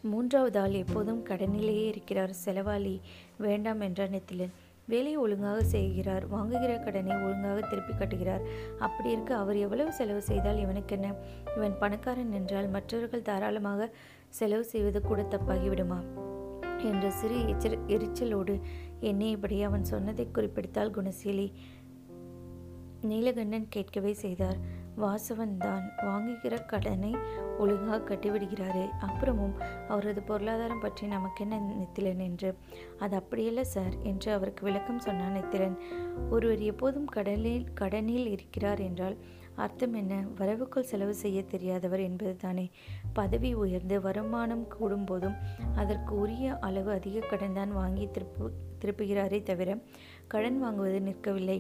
மூன்றாவது 0.03 0.61
ஆள் 0.61 0.73
எப்போதும் 0.73 1.27
கடனிலேயே 1.27 1.85
இருக்கிறார். 1.87 2.31
செலவாளி 2.45 3.01
வேண்டாம் 3.37 3.81
என்றார் 3.81 4.11
நெத்திலன் 4.11 4.51
வேலையை 4.87 5.17
ஒழுங்காக 5.17 5.63
செய்கிறார். 5.63 6.27
வாங்குகிற 6.27 6.79
கடனை 6.79 7.17
ஒழுங்காக 7.17 7.61
திருப்பி 7.61 7.93
கட்டுகிறார். 7.93 8.43
அப்படி 8.79 9.11
இருக்க 9.11 9.37
அவர் 9.37 9.57
எவ்வளவு 9.57 9.93
செலவு 9.93 10.23
செய்தால் 10.23 10.59
இவனுக்கு 10.59 10.95
என்ன 10.95 11.15
இவன் 11.57 11.79
பணக்காரன் 11.79 12.33
என்றால் 12.33 12.69
மற்றவர்கள் 12.69 13.23
தாராளமாக 13.23 13.91
செலவு 14.29 14.65
செய்வது 14.65 15.03
கூட 15.03 15.23
தப்பாகிவிடுமா? 15.23 16.01
என்ற 16.85 17.11
சிறு 17.11 17.49
எச்சரி 17.49 17.77
எரிச்சலோடு 17.87 18.61
எண்ணியபடி 19.01 19.63
அவன் 19.63 19.85
சொன்னதை 19.85 20.29
குறிப்பிடுத்தால் 20.35 20.91
குணசீலி. 20.91 21.53
நீலகண்டன் 23.03 23.67
கேட்கவே 23.69 24.13
செய்தார். 24.13 24.57
வாசவன் 25.05 25.57
தான் 25.57 25.85
வாங்குகிற 26.03 26.55
கடனை 26.73 27.13
ஒழுங்காக 27.59 28.01
கட்டிவிடுகிறாரே. 28.09 28.85
அப்புறமும் 29.07 29.55
அவரது 29.89 30.23
பொருளாதாரம் 30.23 30.81
பற்றி 30.81 31.07
நமக்கு 31.07 31.43
என்ன 31.45 31.59
நித்திலன் 31.81 32.23
என்று? 32.29 32.51
அது 32.99 33.15
அப்படியல்ல 33.21 33.65
சார் 33.75 33.97
என்று 34.03 34.33
அவருக்கு 34.33 34.65
விளக்கம் 34.65 34.99
சொன்னான் 34.99 35.37
நித்திலன். 35.37 35.77
ஒருவர் 36.31 36.63
எப்போதும் 36.63 37.09
கடலில் 37.17 37.67
கடனில் 37.75 38.27
இருக்கிறார் 38.27 38.81
என்றால் 38.81 39.19
அர்த்தம் 39.57 39.95
என்ன? 39.95 40.15
வரவுக்குள் 40.39 40.89
செலவு 40.91 41.15
செய்ய 41.15 41.39
தெரியாதவர் 41.45 42.01
என்பது 42.01 42.35
தானே 42.37 42.67
பதவி 43.13 43.51
உயர்ந்து 43.55 43.97
வருமானம் 44.01 44.65
கூடும்போதும் 44.75 45.37
அதற்கு 45.75 46.13
உரிய 46.19 46.59
அளவு 46.59 46.91
அதிக 46.91 47.27
கடன் 47.27 47.53
தான் 47.53 47.73
வாங்கி 47.73 48.07
திருப்பு 48.07 48.47
திருப்புகிறாரே 48.83 49.41
தவிர 49.43 49.71
கடன் 50.29 50.59
வாங்குவது 50.65 51.01
நிற்கவில்லை. 51.01 51.59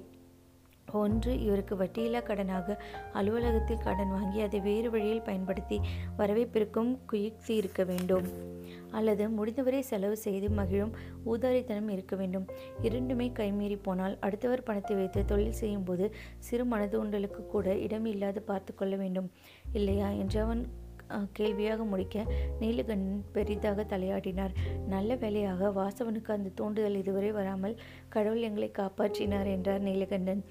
ஒன்று 0.92 1.42
இவருக்கு 1.42 1.76
வட்டியில்லா 1.76 2.20
கடனாக 2.22 2.76
அலுவலகத்தில் 3.12 3.84
கடன் 3.84 4.10
வாங்கி 4.10 4.40
அதை 4.40 4.60
வேறு 4.60 4.90
வழியில் 4.90 5.22
பயன்படுத்தி 5.22 5.80
வரவேற்பிற்கும் 6.18 6.98
குயிக்ஸி 7.12 7.50
இருக்க 7.50 7.84
வேண்டும். 7.84 8.28
அல்லது 8.90 9.28
முடிந்தவரை 9.28 9.82
செலவு 9.82 10.16
செய்து 10.16 10.50
மகிழும் 10.50 10.92
ஊதாரித்தனம் 11.24 11.88
இருக்க 11.88 12.16
வேண்டும். 12.16 12.46
இரண்டுமே 12.82 13.32
கைமீறி 13.38 13.78
போனால் 13.82 14.18
அடுத்தவர் 14.20 14.62
பணத்தை 14.62 14.96
வைத்து 14.96 15.24
தொழில் 15.24 15.58
செய்யும்போது 15.62 16.12
சிறு 16.38 16.64
மனதூண்டலுக்கு 16.64 17.46
கூட 17.46 17.74
இடம் 17.76 18.04
இல்லாது 18.04 18.42
பார்த்து 18.42 18.74
கொள்ள 18.74 18.96
வேண்டும். 18.96 19.30
இல்லையா? 19.72 20.10
என்று 20.10 20.40
அவன் 20.40 20.88
கேள்வியாக 21.32 21.84
முடிக்க 21.84 22.24
நீலகண்டன் 22.60 23.22
பெரிதாக 23.32 23.84
தலையாட்டினார். 23.84 24.52
நல்ல 24.88 25.14
வேலையாக 25.14 25.70
வாசவனுக்கு 25.70 26.30
அந்த 26.30 26.50
தூண்டுதல் 26.54 26.94
இதுவரை 26.94 27.32
வராமல் 27.32 27.80
கடவுள் 28.08 28.40
எங்களை 28.40 28.70
காப்பாற்றினார் 28.78 29.46
என்றார் 29.46 29.82
நீலகண்டன். 29.82 30.42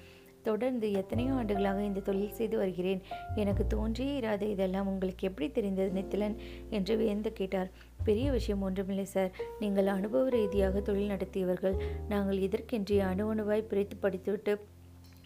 தொடர்ந்து 0.42 0.92
எத்தனையோ 0.92 1.32
ஆண்டுகளாக 1.32 1.84
இந்த 1.84 2.00
தொழில் 2.00 2.32
செய்து 2.32 2.58
வருகிறேன். 2.58 3.02
எனக்கு 3.34 3.66
தோன்றியே 3.66 4.16
இராத 4.16 4.44
இதெல்லாம் 4.44 4.86
உங்களுக்கு 4.86 5.28
எப்படி 5.28 5.50
தெரிந்தது 5.50 6.00
நித்திலன்? 6.00 6.34
என்று 6.70 6.96
வியந்து 6.96 7.32
கேட்டார். 7.32 7.70
பெரிய 8.04 8.30
விஷயம் 8.30 8.62
ஒன்றுமில்லை 8.62 9.04
சார் 9.04 9.30
நீங்கள் 9.60 9.86
அனுபவ 9.86 10.28
ரீதியாக 10.28 10.80
தொழில் 10.80 11.06
நடத்தியவர்கள். 11.06 11.76
நாங்கள் 12.08 12.38
இதற்கென்றே 12.38 12.98
அணு 12.98 13.34
அணுவாய் 13.34 13.68
பிரித்து 13.68 13.96
படித்துவிட்டு 13.96 14.58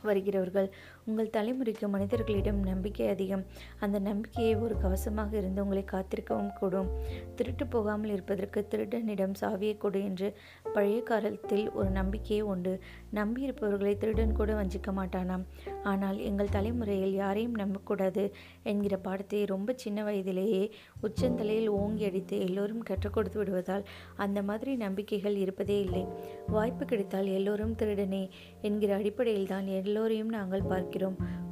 வருகிறவர்கள். 0.03 0.75
உங்கள் 1.07 1.33
தலைமுறைக்கு 1.37 1.87
மனிதர்களிடம் 1.89 2.61
நம்பிக்கை 2.61 3.09
அதிகம். 3.09 3.43
அந்த 3.81 3.99
நம்பிக்கையை 3.99 4.55
ஒரு 4.57 4.75
கவசமாக 4.83 5.37
இருந்து 5.37 5.63
உங்களை 5.63 5.85
காத்திருக்கவும் 5.93 6.53
கூடும். 6.59 6.89
திருட்டு 7.37 7.67
போகாமல் 7.67 8.11
இருப்பதற்கு 8.11 8.61
திருடனிடம் 8.73 9.35
சாவியை 9.41 9.75
கொடு 9.77 10.01
என்று 10.05 10.29
பழைய 10.75 11.03
காலத்தில் 11.03 11.67
ஒரு 11.73 11.91
நம்பிக்கையே 11.91 12.41
உண்டு. 12.41 12.73
நம்பியிருப்பவர்களை 13.15 13.99
திருடன் 13.99 14.33
கூட 14.33 14.55
வஞ்சிக்க 14.55 14.93
மாட்டானாம். 14.93 15.45
ஆனால் 15.83 16.19
எங்கள் 16.19 16.49
தலைமுறையில் 16.49 17.15
யாரையும் 17.15 17.59
நம்பக்கூடாது 17.63 18.25
என்கிற 18.63 18.97
பாடத்தை 18.99 19.43
ரொம்ப 19.45 19.75
சின்ன 19.77 20.05
வயதிலேயே 20.05 20.63
உச்சந்தலையில் 21.03 21.69
ஓங்கி 21.69 22.05
அடித்து 22.05 22.39
எல்லோரும் 22.39 22.83
கற்றுக் 22.83 23.13
கொடுத்து 23.13 23.39
விடுவதால் 23.39 23.87
அந்த 24.17 24.43
மாதிரி 24.43 24.77
நம்பிக்கைகள் 24.77 25.37
இருப்பதே 25.37 25.79
இல்லை. 25.81 26.05
வாய்ப்பு 26.47 26.85
கிடைத்தால் 26.85 27.27
எல்லோரும் 27.27 27.77
திருடனே 27.83 28.25
என்கிற 28.63 28.91
அடிப்படையில் 28.97 29.47
தான் 29.47 29.67
எல்லோரையும் 29.67 30.29
நாங்கள் 30.29 30.63
பார்க்கிறோம். 30.63 30.93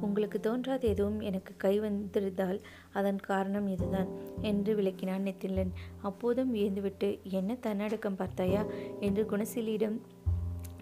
உங்களுக்கு 0.01 0.39
தோன்றாத 0.39 0.87
எதுவும் 0.87 1.19
எனக்கு 1.19 1.53
கை 1.57 1.79
வந்திருந்தால் 1.79 2.61
அதன் 2.93 3.19
காரணம் 3.19 3.67
இதுதான் 3.67 4.07
என்று 4.41 4.75
விளக்கினான் 4.75 5.25
நெத்திலன். 5.27 5.71
அப்போதும் 6.01 6.55
வியந்துவிட்டு 6.55 7.21
என்ன 7.21 7.55
தன்னடக்கம் 7.55 8.15
பார்த்தாயா? 8.15 8.65
என்று 8.99 9.23
குணசீலியிடம் 9.23 9.99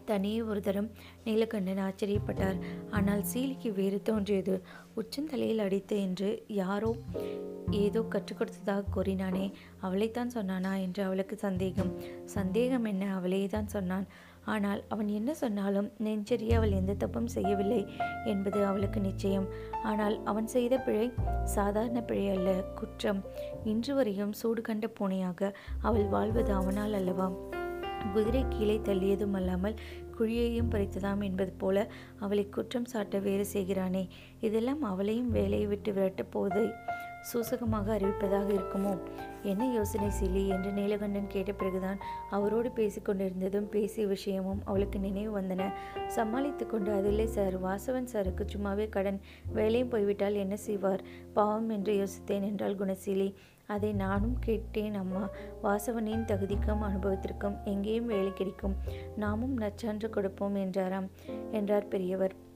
தனியே 0.06 0.41
ஒரு 0.41 0.62
தரம் 0.62 0.91
நீலகண்டன் 1.25 1.82
ஆச்சரியப்பட்டார். 1.88 2.60
ஆனால் 2.89 3.24
சீலிக்கு 3.34 3.74
வேறு 3.74 4.01
தோன்றியது. 4.01 4.62
உச்சந்தலையில் 4.96 5.58
அடித்து 5.58 6.01
என்று 6.01 6.44
யாரோ 6.48 6.96
ஏதோ 7.70 8.01
கற்றுக் 8.01 8.38
கொடுத்ததாக 8.38 8.84
கூறினானே 8.89 9.51
அவளைத்தான் 9.82 10.34
சொன்னானா? 10.34 10.82
என்று 10.82 11.03
அவளுக்கு 11.03 11.38
சந்தேகம். 11.38 11.91
சந்தேகம் 12.25 12.86
என்ன? 12.86 13.13
அவளையே 13.15 13.46
தான் 13.46 13.68
சொன்னான். 13.68 14.08
ஆனால் 14.45 14.83
அவன் 14.89 15.07
என்ன 15.07 15.33
சொன்னாலும் 15.33 15.91
நெஞ்சறிய 16.03 16.53
அவள் 16.53 16.71
எந்த 16.71 16.93
தப்பும் 16.93 17.27
செய்யவில்லை 17.27 17.88
என்பது 18.24 18.65
அவளுக்கு 18.65 19.01
நிச்சயம். 19.01 19.48
ஆனால் 19.83 20.24
அவன் 20.24 20.48
செய்த 20.48 20.77
பிழை 20.77 21.12
சாதாரண 21.43 22.01
பிழை 22.01 22.29
அல்ல 22.29 22.63
குற்றம். 22.75 23.21
இன்று 23.63 23.95
வரையும் 23.95 24.33
சூடு 24.33 24.62
கண்ட 24.62 24.88
பூனையாக 25.00 25.51
அவள் 25.81 26.05
வாழ்வது 26.05 26.53
அவனால் 26.53 26.93
அல்லவா? 26.93 27.31
குதிரை 28.13 28.45
கீழே 28.50 28.77
தள்ளியதும் 28.77 29.33
அல்லாமல் 29.33 29.75
குழியையும் 30.17 30.69
பறித்ததாம் 30.69 31.24
என்பது 31.24 31.51
போல 31.51 31.91
அவளை 32.19 32.50
குற்றம் 32.50 32.88
சாட்ட 32.93 33.21
வேறு 33.21 33.45
செய்கிறானே. 33.53 34.07
இதெல்லாம் 34.39 34.81
அவளையும் 34.81 35.29
வேலையை 35.29 35.67
விட்டு 35.67 35.91
விரட்டப் 35.91 36.31
போவதை 36.31 36.71
சூசகமாக 37.21 37.95
அறிவிப்பதாக 37.97 38.47
இருக்குமோ? 38.49 38.99
என்ன 39.43 39.65
யோசனை 39.65 40.07
சிலி? 40.07 40.47
என்று 40.47 40.71
நீலகண்டன் 40.71 41.27
கேட்ட 41.27 41.51
பிறகுதான் 41.51 41.97
அவரோடு 42.29 42.69
பேசிக்கொண்டிருந்ததும் 42.69 43.69
பேசிய 43.69 44.07
விஷயமும் 44.07 44.61
அவளுக்கு 44.65 44.99
நினைவு 44.99 45.41
வந்தன. 45.41 45.73
சமாளித்து 46.07 46.67
கொண்டு 46.67 46.91
அதில்லை 46.91 47.27
சார். 47.27 47.59
வாசவன் 47.65 48.07
சாருக்கு 48.13 48.45
சும்மாவே 48.45 48.89
கடன். 48.89 49.21
வேலையும் 49.53 49.87
போய்விட்டால் 49.87 50.33
என்ன 50.33 50.55
செய்வார்? 50.55 51.03
பாவம் 51.33 51.69
என்று 51.69 51.93
யோசித்தேன் 51.93 52.41
என்றாள் 52.41 52.75
குணசீலி. 52.75 53.33
அதை 53.67 53.93
நானும் 53.93 54.37
கேட்டேன் 54.39 54.93
அம்மா. 54.93 55.29
வாசவனின் 55.63 56.25
தகுதிக்கும் 56.25 56.81
அனுபவத்திற்கும் 56.81 57.63
எங்கேயும் 57.63 58.05
வேலை 58.05 58.33
கிடைக்கும். 58.33 58.75
நாமும் 59.15 59.57
நச்சான்று 59.57 60.09
கொடுப்போம் 60.09 60.55
என்றாராம். 60.55 61.09
என்றார் 61.51 61.87
பெரியவர். 61.87 62.49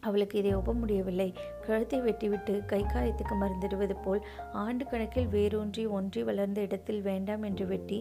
அவளுக்கு 0.00 0.38
இதை 0.38 0.54
ஒப்ப 0.54 0.72
முடியவில்லை. 0.72 1.34
கழுத்தை 1.66 2.00
வெட்டிவிட்டு 2.00 2.66
கை 2.66 2.82
காயத்துக்கு 2.82 3.34
மருந்திடுவது 3.40 3.96
போல் 4.04 4.22
ஆண்டு 4.52 4.84
கணக்கில் 4.84 5.26
வேரூன்றி 5.26 5.86
ஒன்றி 5.86 6.22
வளர்ந்த 6.22 6.60
இடத்தில் 6.60 7.02
வேண்டாம் 7.02 7.42
என்று 7.42 7.66
வெட்டி 7.66 7.98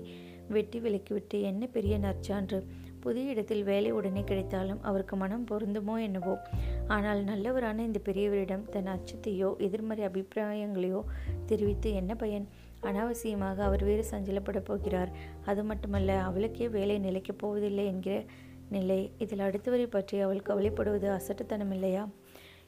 வெட்டி 0.47 0.79
விலக்கிவிட்டு 0.79 1.41
என்ன 1.41 1.65
பெரிய 1.65 1.99
நற்சான்று? 1.99 2.65
புதிய 2.99 3.29
இடத்தில் 3.29 3.63
வேலை 3.63 3.91
உடனே 3.91 4.23
கிடைத்தாலும் 4.23 4.83
அவருக்கு 4.83 5.15
மனம் 5.15 5.45
பொருந்துமோ 5.45 6.01
என்னவோ? 6.01 6.37
ஆனால் 6.87 7.23
நல்லவரான 7.23 7.83
இந்த 7.83 7.99
பெரியவரிடம் 8.05 8.69
தன் 8.69 8.87
அச்சத்தையோ 8.87 9.57
எதிர்மறை 9.57 10.05
அபிப்பிராயங்களையோ 10.05 11.01
தெரிவித்து 11.45 11.93
என்ன 11.93 12.15
பயன்? 12.15 12.47
அனாவசியமாக 12.83 13.63
அவர் 13.63 13.83
வேறு 13.83 14.05
சஞ்சலப்பட 14.11 14.59
போகிறார். 14.59 15.09
அது 15.45 15.63
மட்டுமல்ல 15.63 16.19
அவளுக்கே 16.19 16.69
வேலை 16.69 16.97
நிலைக்கப் 16.99 17.37
போவதில்லை 17.37 17.85
என்கிற 17.85 18.23
நிலை 18.69 19.11
இதில் 19.17 19.39
அடுத்தவரை 19.39 19.87
பற்றி 19.89 20.19
அவள் 20.19 20.47
கவலைப்படுவது 20.49 21.07
அசட்டுத்தனம் 21.09 21.71
இல்லையா? 21.71 22.03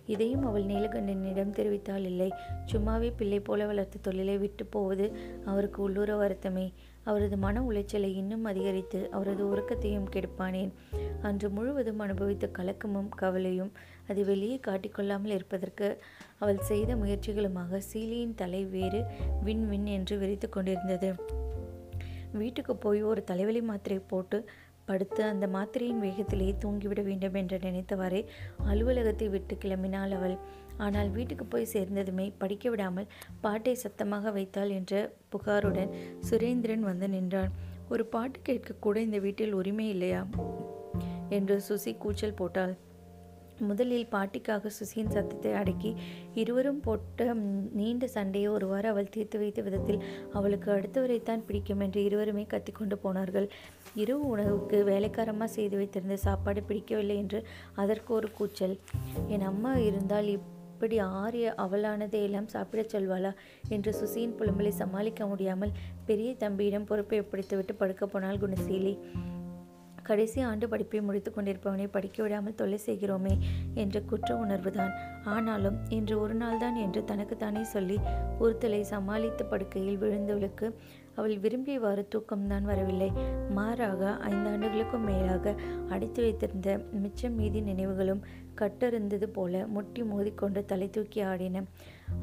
இதையும் 0.06 0.46
அவள் 0.46 0.64
நீலகண்டனிடம் 0.64 1.56
தெரிவித்தால் 1.56 2.06
இல்லை. 2.06 2.30
சும்மாவே 2.66 3.10
பிள்ளை 3.18 3.40
போல 3.40 3.66
வளர்த்த 3.66 4.00
தொழிலை 4.02 4.38
விட்டு 4.38 4.66
போவது 4.66 5.06
அவருக்கு 5.46 5.80
உள்ளூர 5.84 6.16
வருத்தமே. 6.16 6.66
அவரது 7.04 7.38
மன 7.38 7.62
உளைச்சலை 7.62 8.10
இன்னும் 8.14 8.46
அதிகரித்து 8.46 9.00
அவரது 9.12 9.44
உறக்கத்தையும் 9.46 10.10
கெடுப்பானேன். 10.16 10.72
அன்று 11.22 11.50
முழுவதும் 11.50 12.00
அனுபவித்த 12.00 12.50
கலக்கமும் 12.58 13.10
கவலையும் 13.16 13.72
அது 14.08 14.26
வெளியே 14.26 14.60
காட்டிக்கொள்ளாமல் 14.68 15.36
இருப்பதற்கு 15.38 15.90
அவள் 16.40 16.60
செய்த 16.62 16.96
முயற்சிகளுமாக 16.96 17.82
சீலியின் 17.94 18.36
தலை 18.36 18.64
வேறு 18.66 19.02
வின் 19.44 19.66
வின் 19.68 19.86
என்று 19.86 20.18
விரித்து 20.18 20.50
கொண்டிருந்தது. 20.50 21.12
வீட்டுக்கு 22.34 22.76
போய் 22.76 23.02
ஒரு 23.04 23.22
தலைவலி 23.24 23.62
மாத்திரை 23.62 24.00
போட்டு 24.00 24.38
படுத்து 24.86 25.24
அந்த 25.24 25.48
மாத்திரையின் 25.48 26.04
வேகத்திலேயே 26.04 26.54
தூங்கிவிட 26.64 27.02
வேண்டும் 27.04 27.34
என்று 27.34 27.58
நினைத்தவாறே 27.58 28.22
அலுவலகத்தை 28.66 29.30
விட்டு 29.30 29.56
கிளம்பினாள் 29.56 30.14
அவள். 30.18 30.36
ஆனால் 30.78 31.10
வீட்டுக்கு 31.10 31.46
போய் 31.46 31.72
சேர்ந்ததுமே 31.74 32.26
படிக்க 32.38 32.70
விடாமல் 32.70 33.08
பாட்டை 33.42 33.76
சத்தமாக 33.76 34.32
வைத்தாள் 34.32 34.70
என்ற 34.70 35.14
புகாருடன் 35.30 35.92
சுரேந்திரன் 36.30 36.88
வந்து 36.90 37.10
நின்றான். 37.10 37.52
ஒரு 37.90 38.06
பாட்டு 38.06 38.40
கேட்கக்கூட 38.48 38.98
இந்த 38.98 39.20
வீட்டில் 39.20 39.54
உரிமை 39.54 39.90
இல்லையா? 39.90 40.22
என்று 41.30 41.62
சுசி 41.70 41.98
கூச்சல் 41.98 42.34
போட்டாள். 42.34 42.74
முதலில் 43.62 44.08
பாட்டிக்காக 44.12 44.70
சுசியின் 44.78 45.10
சத்தத்தை 45.10 45.52
அடக்கி 45.54 45.96
இருவரும் 46.34 46.80
போட்ட 46.80 47.34
நீண்ட 47.74 48.08
சண்டையை 48.08 48.50
ஒருவாறு 48.52 48.90
அவள் 48.90 49.10
தீர்த்து 49.10 49.40
வைத்த 49.40 49.62
விதத்தில் 49.62 50.04
அவளுக்கு 50.34 50.72
அடுத்தவரைத்தான் 50.72 51.46
பிடிக்கும் 51.48 51.80
என்று 51.80 52.04
இருவருமே 52.04 52.44
கத்திக்கொண்டு 52.44 52.98
போனார்கள். 52.98 53.48
இரவு 53.96 54.28
உணவுக்கு 54.28 54.84
வேலைக்காரமாக 54.84 55.52
செய்து 55.52 55.78
வைத்திருந்த 55.78 56.18
சாப்பாடு 56.18 56.64
பிடிக்கவில்லை 56.64 57.16
என்று 57.16 57.42
அதற்கு 57.76 58.14
ஒரு 58.14 58.32
கூச்சல். 58.32 58.80
என் 59.28 59.42
அம்மா 59.42 59.74
இருந்தால் 59.78 60.28
இப்படி 60.28 60.98
ஆரிய 60.98 61.54
அவளானதை 61.58 62.20
எல்லாம் 62.24 62.48
சாப்பிடச் 62.48 62.96
சொல்வாளா? 62.96 63.32
என்று 63.70 63.92
சுசியின் 64.02 64.38
புலம்பலை 64.40 64.70
சமாளிக்க 64.70 65.26
முடியாமல் 65.26 65.76
பெரிய 66.06 66.36
தம்பியிடம் 66.36 66.86
பொறுப்பை 66.86 67.20
ஒப்படைத்துவிட்டு 67.22 67.76
படுக்க 67.78 68.06
போனாள் 68.08 68.38
குணசீலி. 68.38 68.94
கடைசி 70.12 70.40
ஆண்டு 70.50 70.66
படிப்பை 70.70 71.02
முடித்து 71.02 71.32
கொண்டிருப்பவனை 71.32 71.88
படிக்க 71.96 72.18
விடாமல் 72.24 72.58
தொல்லை 72.62 72.80
செய்கிறோமே 72.86 73.34
என்ற 73.74 73.96
குற்ற 74.12 74.30
உணர்வுதான். 74.44 74.94
ஆனாலும் 75.36 75.78
இன்று 75.98 76.16
ஒரு 76.22 76.36
நாள்தான் 76.38 76.78
என்று 76.86 77.04
தனக்குத்தானே 77.04 77.64
சொல்லி 77.76 77.98
ஒருத்தலை 78.40 78.82
சமாளித்து 78.94 79.46
படுக்கையில் 79.46 80.02
விழுந்தவளுக்கு 80.04 80.68
அவள் 81.16 81.36
விரும்பியவாறு 81.38 82.04
தூக்கம்தான் 82.14 82.68
வரவில்லை. 82.70 83.10
மாறாக 83.50 84.12
ஐந்தாண்டுகளுக்கும் 84.30 85.08
மேலாக 85.10 85.56
அடித்து 85.90 86.22
வைத்திருந்த 86.22 86.70
மிச்சம் 87.04 87.36
மீதி 87.36 87.62
நினைவுகளும் 87.62 88.22
கட்டறிந்தது 88.62 89.28
போல 89.38 89.64
முட்டி 89.68 90.02
மோதிக்கொண்டு 90.04 90.62
தலை 90.66 90.88
தூக்கி 90.90 91.22
ஆடின 91.32 91.64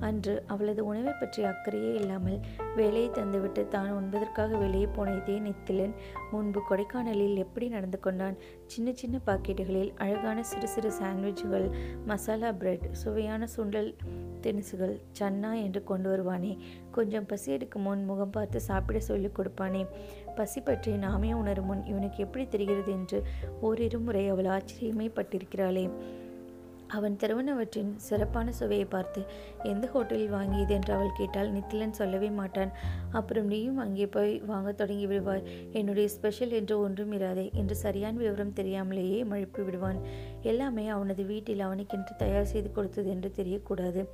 அன்று 0.00 0.42
அவளது 0.46 0.84
உணவை 0.84 1.12
பற்றிய 1.20 1.48
அக்கறையே 1.48 1.94
இல்லாமல் 1.94 2.40
வேலையை 2.76 3.10
தந்துவிட்டு 3.10 3.68
தான் 3.68 3.90
உண்பதற்காக 3.90 4.56
வெளியே 4.56 4.86
போன 4.86 5.14
இதே 5.14 5.38
நித்திலன் 5.38 5.94
முன்பு 6.30 6.62
கொடைக்கானலில் 6.70 7.36
எப்படி 7.36 7.68
நடந்து 7.68 8.00
கொண்டான்? 8.00 8.36
சின்ன 8.66 8.92
சின்ன 8.92 9.20
பாக்கெட்டுகளில் 9.26 9.92
அழகான 9.96 10.42
சிறு 10.42 10.68
சிறு 10.68 10.92
சாண்ட்விச்சுகள் 11.02 11.70
மசாலா 12.04 12.52
பிரெட் 12.52 12.88
சுவையான 12.92 13.46
சுண்டல் 13.56 13.94
தினுசுகள் 14.40 15.00
சன்னா 15.18 15.62
என்று 15.62 15.84
கொண்டு 15.84 16.08
வருவானே. 16.10 16.58
கொஞ்சம் 16.90 17.26
பசி 17.26 17.52
எடுக்கும் 17.52 17.82
முன் 17.82 18.04
முகம் 18.04 18.30
பார்த்து 18.30 18.60
சாப்பிட 18.60 19.00
சொல்லிக் 19.00 19.40
கொடுப்பானே. 19.40 19.86
பசி 20.34 20.60
பற்றி 20.60 20.96
நாமே 20.96 21.32
உணரும் 21.32 21.66
முன் 21.66 21.84
இவனுக்கு 21.84 22.24
எப்படி 22.24 22.48
தெரிகிறது 22.48 22.92
என்று 22.92 23.22
ஓரிரு 23.60 23.98
முறை 23.98 24.28
அவள் 24.28 24.44
ஆச்சரியமே 24.44 25.08
பட்டிருக்கிறாளே 25.14 25.90
அவன் 26.88 27.16
தருவனவற்றின் 27.22 27.96
சிறப்பான 27.96 28.52
சுவையை 28.52 28.84
பார்த்து 28.84 29.24
எந்த 29.62 29.90
ஹோட்டலில் 29.94 30.32
வாங்கியது? 30.32 30.68
என்று 30.68 30.94
அவள் 30.94 31.16
கேட்டால் 31.16 31.52
நித்திலன் 31.52 31.90
சொல்லவே 31.90 32.30
மாட்டான். 32.30 32.72
அப்புறம் 33.10 33.46
நீயும் 33.46 33.76
அங்கே 33.76 34.06
போய் 34.06 34.40
வாங்க 34.40 34.72
தொடங்கி 34.72 35.06
விடுவாய். 35.06 35.42
என்னுடைய 35.72 36.08
ஸ்பெஷல் 36.08 36.50
என்று 36.50 36.80
ஒன்றும் 36.80 37.12
இராதே 37.12 37.52
என்று 37.52 37.76
சரியான 37.76 38.16
விவரம் 38.16 38.52
தெரியாமலேயே 38.52 39.24
மழுப்பி 39.24 39.64
விடுவான். 39.64 40.00
எல்லாமே 40.42 40.88
அவனது 40.88 41.24
வீட்டில் 41.24 41.60
அவனுக்கென்று 41.60 42.16
தயார் 42.16 42.44
செய்து 42.44 42.72
கொடுத்தது 42.72 43.10
என்று 43.10 43.32
தெரியக்கூடாது. 43.36 44.04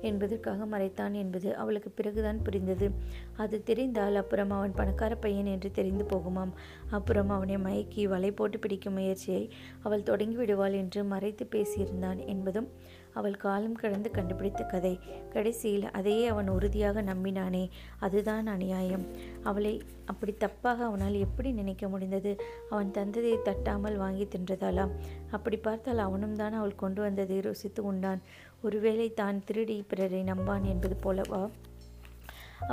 என்பதற்காக 0.00 0.64
மறைத்தான் 0.64 1.12
என்பது 1.12 1.56
அவளுக்கு 1.56 1.90
பிறகுதான் 1.90 2.42
புரிந்தது. 2.42 2.90
அது 3.36 3.62
தெரிந்தால் 3.62 4.14
அப்புறம் 4.14 4.50
அவன் 4.50 4.72
பணக்கார 4.72 5.14
பையன் 5.14 5.46
என்று 5.46 5.70
தெரிந்து 5.70 6.04
போகுமாம். 6.04 6.52
அப்புறம் 6.90 7.28
அவனை 7.28 7.56
மயக்கி 7.56 8.08
வலை 8.08 8.30
போட்டு 8.30 8.58
பிடிக்கும் 8.58 8.92
முயற்சியை 8.92 9.50
அவள் 9.82 10.02
தொடங்கி 10.02 10.36
விடுவாள் 10.36 10.72
என்று 10.72 11.04
மறைத்து 11.04 11.48
பேசியிருந்தான் 11.50 12.26
என்பதும் 12.26 12.70
அவள் 13.14 13.36
காலம் 13.36 13.74
கடந்து 13.74 14.10
கண்டுபிடித்த 14.10 14.62
கதை. 14.64 14.92
கடைசியில் 15.32 15.86
அதையே 15.90 16.26
அவன் 16.26 16.48
உறுதியாக 16.48 17.02
நம்பினானே. 17.02 17.64
அதுதான் 17.98 18.46
அநியாயம். 18.46 19.04
அவளை 19.42 19.74
அப்படி 20.04 20.34
தப்பாக 20.44 20.84
அவனால் 20.88 21.18
எப்படி 21.26 21.52
நினைக்க 21.52 21.88
முடிந்தது? 21.88 22.32
அவன் 22.70 22.90
தந்ததை 22.90 23.34
தட்டாமல் 23.42 23.96
வாங்கி 23.96 24.26
தின்றதாலாம் 24.26 24.94
அப்படி 25.30 25.56
பார்த்தால் 25.56 25.98
அவனும் 25.98 26.36
தான் 26.36 26.52
அவள் 26.52 26.80
கொண்டு 26.84 27.02
வந்ததை 27.02 27.40
ருசித்து 27.40 27.84
உண்டான். 27.84 28.22
ஒருவேளை 28.62 29.14
தான் 29.14 29.44
திருடி 29.44 29.84
பிறரை 29.88 30.22
நம்பான் 30.22 30.64
என்பது 30.64 30.96
போலவா? 31.04 31.42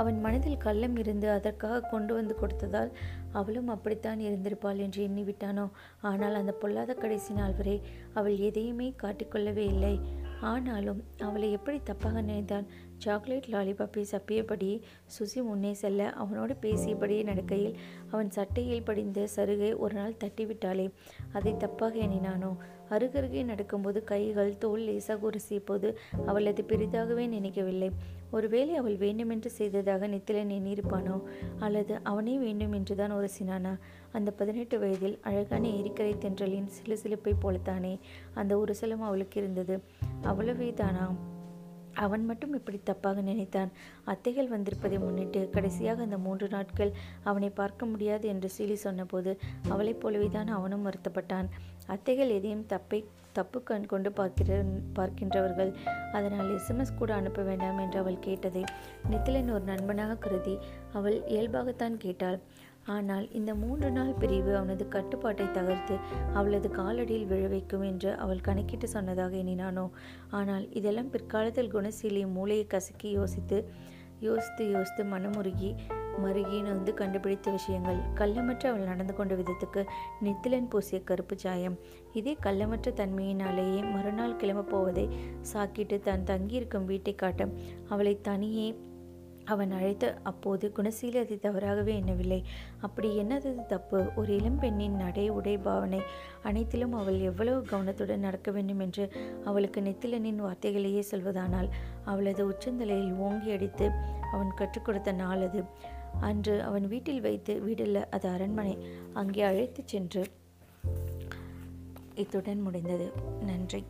அவன் 0.00 0.18
மனதில் 0.20 0.62
கள்ளம் 0.64 0.96
இருந்து 0.96 1.30
அதற்காக 1.30 1.80
கொண்டு 1.80 2.12
வந்து 2.14 2.34
கொடுத்ததால் 2.40 2.90
அவளும் 3.32 3.68
அப்படித்தான் 3.68 4.20
இருந்திருப்பாள் 4.20 4.76
என்று 4.76 5.00
எண்ணிவிட்டானோ? 5.08 5.64
ஆனால் 6.00 6.34
அந்த 6.34 6.52
பொல்லாத 6.52 6.94
கடைசி 6.94 7.32
நாள் 7.34 7.56
வரை 7.56 7.74
அவள் 8.14 8.36
எதையுமே 8.38 8.94
காட்டிக்கொள்ளவே 9.02 9.64
இல்லை. 9.74 9.94
ஆனாலும் 10.40 11.04
அவளை 11.18 11.52
எப்படி 11.52 11.80
தப்பாக 11.86 12.12
நினைத்தான்? 12.12 12.66
சாக்லேட் 12.98 13.46
லாலிபாப்பை 13.50 14.04
சப்பியபடி 14.10 14.80
சுசி 15.18 15.42
முன்னே 15.42 15.72
செல்ல 15.72 16.10
அவனோடு 16.10 16.56
பேசியபடியே 16.62 17.24
நடக்கையில் 17.24 17.74
அவன் 18.10 18.30
சட்டையில் 18.30 18.82
படிந்த 18.82 19.28
சருகை 19.36 19.76
ஒரு 19.76 19.94
நாள் 19.94 20.14
தட்டிவிட்டாளே. 20.24 20.90
அதை 21.32 21.52
தப்பாக 21.52 21.94
எண்ணினானோ? 21.94 22.56
அருகருகே 22.90 23.44
நடக்கும்போது 23.44 24.04
கைகள் 24.04 24.58
தோல் 24.58 24.80
லேசாக 24.80 25.30
உரசிய 25.30 25.58
போது 25.64 25.98
அவள் 26.26 26.46
அது 26.46 26.64
பெரிதாகவே 26.64 27.26
நினைக்கவில்லை. 27.26 27.90
ஒருவேளை 28.30 28.74
அவள் 28.74 28.96
வேண்டுமென்று 28.96 29.50
செய்ததாக 29.50 30.08
நித்திலன் 30.08 30.50
எண்ணியிருப்பானோ? 30.50 31.22
அல்லது 31.58 32.00
அவனே 32.02 32.38
வேண்டும் 32.38 32.72
என்றுதான் 32.72 33.12
உரசினானா? 33.12 33.78
அந்த 34.12 34.30
பதினெட்டு 34.30 34.78
வயதில் 34.78 35.18
அழகான 35.22 35.68
ஏரிக்கரை 35.68 36.14
தென்றலின் 36.24 36.70
சிலு 36.76 36.98
சிலுப்பை 37.02 37.34
போலத்தானே 37.42 37.92
அந்த 38.34 38.52
உருசலம் 38.56 39.06
அவளுக்கு 39.08 39.38
இருந்தது. 39.40 39.76
அவ்வளவே 40.22 40.70
தானா 40.74 41.04
அவன் 41.94 42.24
மட்டும் 42.24 42.52
இப்படி 42.54 42.78
தப்பாக 42.86 43.22
நினைத்தான். 43.22 43.70
அத்தைகள் 44.06 44.48
வந்திருப்பதை 44.48 44.98
முன்னிட்டு 44.98 45.40
கடைசியாக 45.50 46.02
அந்த 46.02 46.18
மூன்று 46.18 46.48
நாட்கள் 46.48 46.92
அவனை 47.22 47.50
பார்க்க 47.50 47.86
முடியாது 47.86 48.26
என்று 48.28 48.50
சீலி 48.56 48.76
சொன்னபோது 48.84 49.32
அவளைப் 49.68 50.00
போலவே 50.00 50.28
தான் 50.28 50.50
அவனும் 50.58 50.86
வருத்தப்பட்டான். 50.86 51.48
அத்தைகள் 51.86 52.34
எதையும் 52.36 52.66
தப்பை 52.68 53.00
தப்பு 53.32 53.58
கண் 53.62 53.86
கொண்டு 53.86 54.10
பார்க்கிற 54.12 54.62
பார்க்கின்றவர்கள். 54.98 55.72
அதனால் 56.12 56.48
எஸ்எம்எஸ் 56.56 56.98
கூட 56.98 57.10
அனுப்ப 57.14 57.42
வேண்டாம் 57.42 57.78
என்று 57.78 57.98
அவள் 57.98 58.18
கேட்டதை 58.20 58.64
நித்திலன் 59.10 59.52
ஒரு 59.52 59.64
நண்பனாக 59.64 60.16
கருதி 60.16 60.58
அவள் 60.92 61.18
இயல்பாகத்தான் 61.26 61.96
கேட்டாள். 61.96 62.38
ஆனால் 62.90 63.26
இந்த 63.30 63.54
மூன்று 63.54 63.88
நாள் 63.90 64.12
பிரிவு 64.14 64.52
அவனது 64.56 64.88
கட்டுப்பாட்டை 64.88 65.46
தகர்த்து 65.50 65.96
அவளது 66.32 66.68
காலடியில் 66.68 67.26
விழ 67.26 67.44
வைக்கும் 67.46 67.82
என்று 67.82 68.12
அவள் 68.16 68.40
கணக்கிட்டு 68.40 68.88
சொன்னதாக 68.88 69.36
எண்ணினானோ? 69.36 69.86
ஆனால் 70.30 70.66
இதெல்லாம் 70.70 71.10
பிற்காலத்தில் 71.10 71.72
குணசீலி 71.74 72.22
மூளையை 72.36 72.66
கசக்கி 72.66 73.10
யோசித்து 73.10 73.58
யோசித்து 74.20 74.64
யோசித்து 74.70 75.02
மனமுருகி 75.04 75.68
மருகின்னு 76.22 76.70
வந்து 76.70 76.92
கண்டுபிடித்த 76.94 77.48
விஷயங்கள். 77.50 77.98
கள்ளமற்ற 78.14 78.64
அவள் 78.70 78.88
நடந்து 78.90 79.14
கொண்ட 79.14 79.34
விதத்துக்கு 79.34 79.82
நித்திலன் 80.20 80.68
பூசிய 80.68 80.98
கருப்பு 81.02 81.36
சாயம். 81.38 81.76
இதே 82.12 82.34
கள்ளமற்ற 82.46 82.90
தன்மையினாலேயே 83.00 83.80
மறுநாள் 83.92 84.36
கிளம்ப 84.36 84.68
போவதை 84.72 85.06
சாக்கிட்டு 85.52 85.98
தான் 86.00 86.24
தங்கியிருக்கும் 86.24 86.84
வீட்டை 86.84 87.14
காட்ட 87.14 87.48
அவளை 87.88 88.14
தனியே 88.20 88.66
அவன் 89.44 89.70
அழைத்து 89.70 90.14
அப்போது 90.22 90.72
குணசீலி 90.76 91.18
அது 91.18 91.38
தவறாகவே 91.38 91.96
எண்ணவில்லை. 91.96 92.44
அப்படி 92.80 93.18
என்னது 93.18 93.66
தப்பு. 93.66 94.10
ஒரு 94.16 94.36
இளம்பெண்ணின் 94.36 94.96
நடை 94.96 95.28
உடை 95.28 95.58
பாவனை 95.58 96.00
அனைத்திலும் 96.42 96.92
அவள் 96.92 97.20
எவ்வளவு 97.20 97.62
கவனத்துடன் 97.62 98.20
நடக்க 98.20 98.50
வேண்டும் 98.50 98.78
என்று 98.78 99.12
அவளுக்கு 99.44 99.80
நெத்திலனின் 99.80 100.42
வார்த்தைகளையே 100.42 101.02
சொல்வதானால் 101.10 101.68
அவளது 102.04 102.50
உச்சந்தலையில் 102.50 103.16
ஓங்கி 103.16 103.50
அடித்து 103.50 103.90
அவன் 104.32 104.54
கற்றுக் 104.54 104.84
கொடுத்த 104.84 105.12
நாள் 105.12 105.48
அது. 105.48 105.62
அன்று 106.20 106.62
அவன் 106.62 106.88
வீட்டில் 106.88 107.20
வைத்து 107.20 107.62
வீடல்ல 107.66 108.04
அது 108.10 108.28
அரண்மனை. 108.28 108.78
அங்கே 109.12 109.42
அழைத்துச் 109.42 109.88
சென்று 109.88 110.26
இத்துடன் 112.14 112.60
முடிந்தது. 112.60 113.12
நன்றி. 113.40 113.84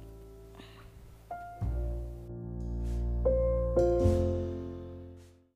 thank 3.77 4.01
you 4.01 4.30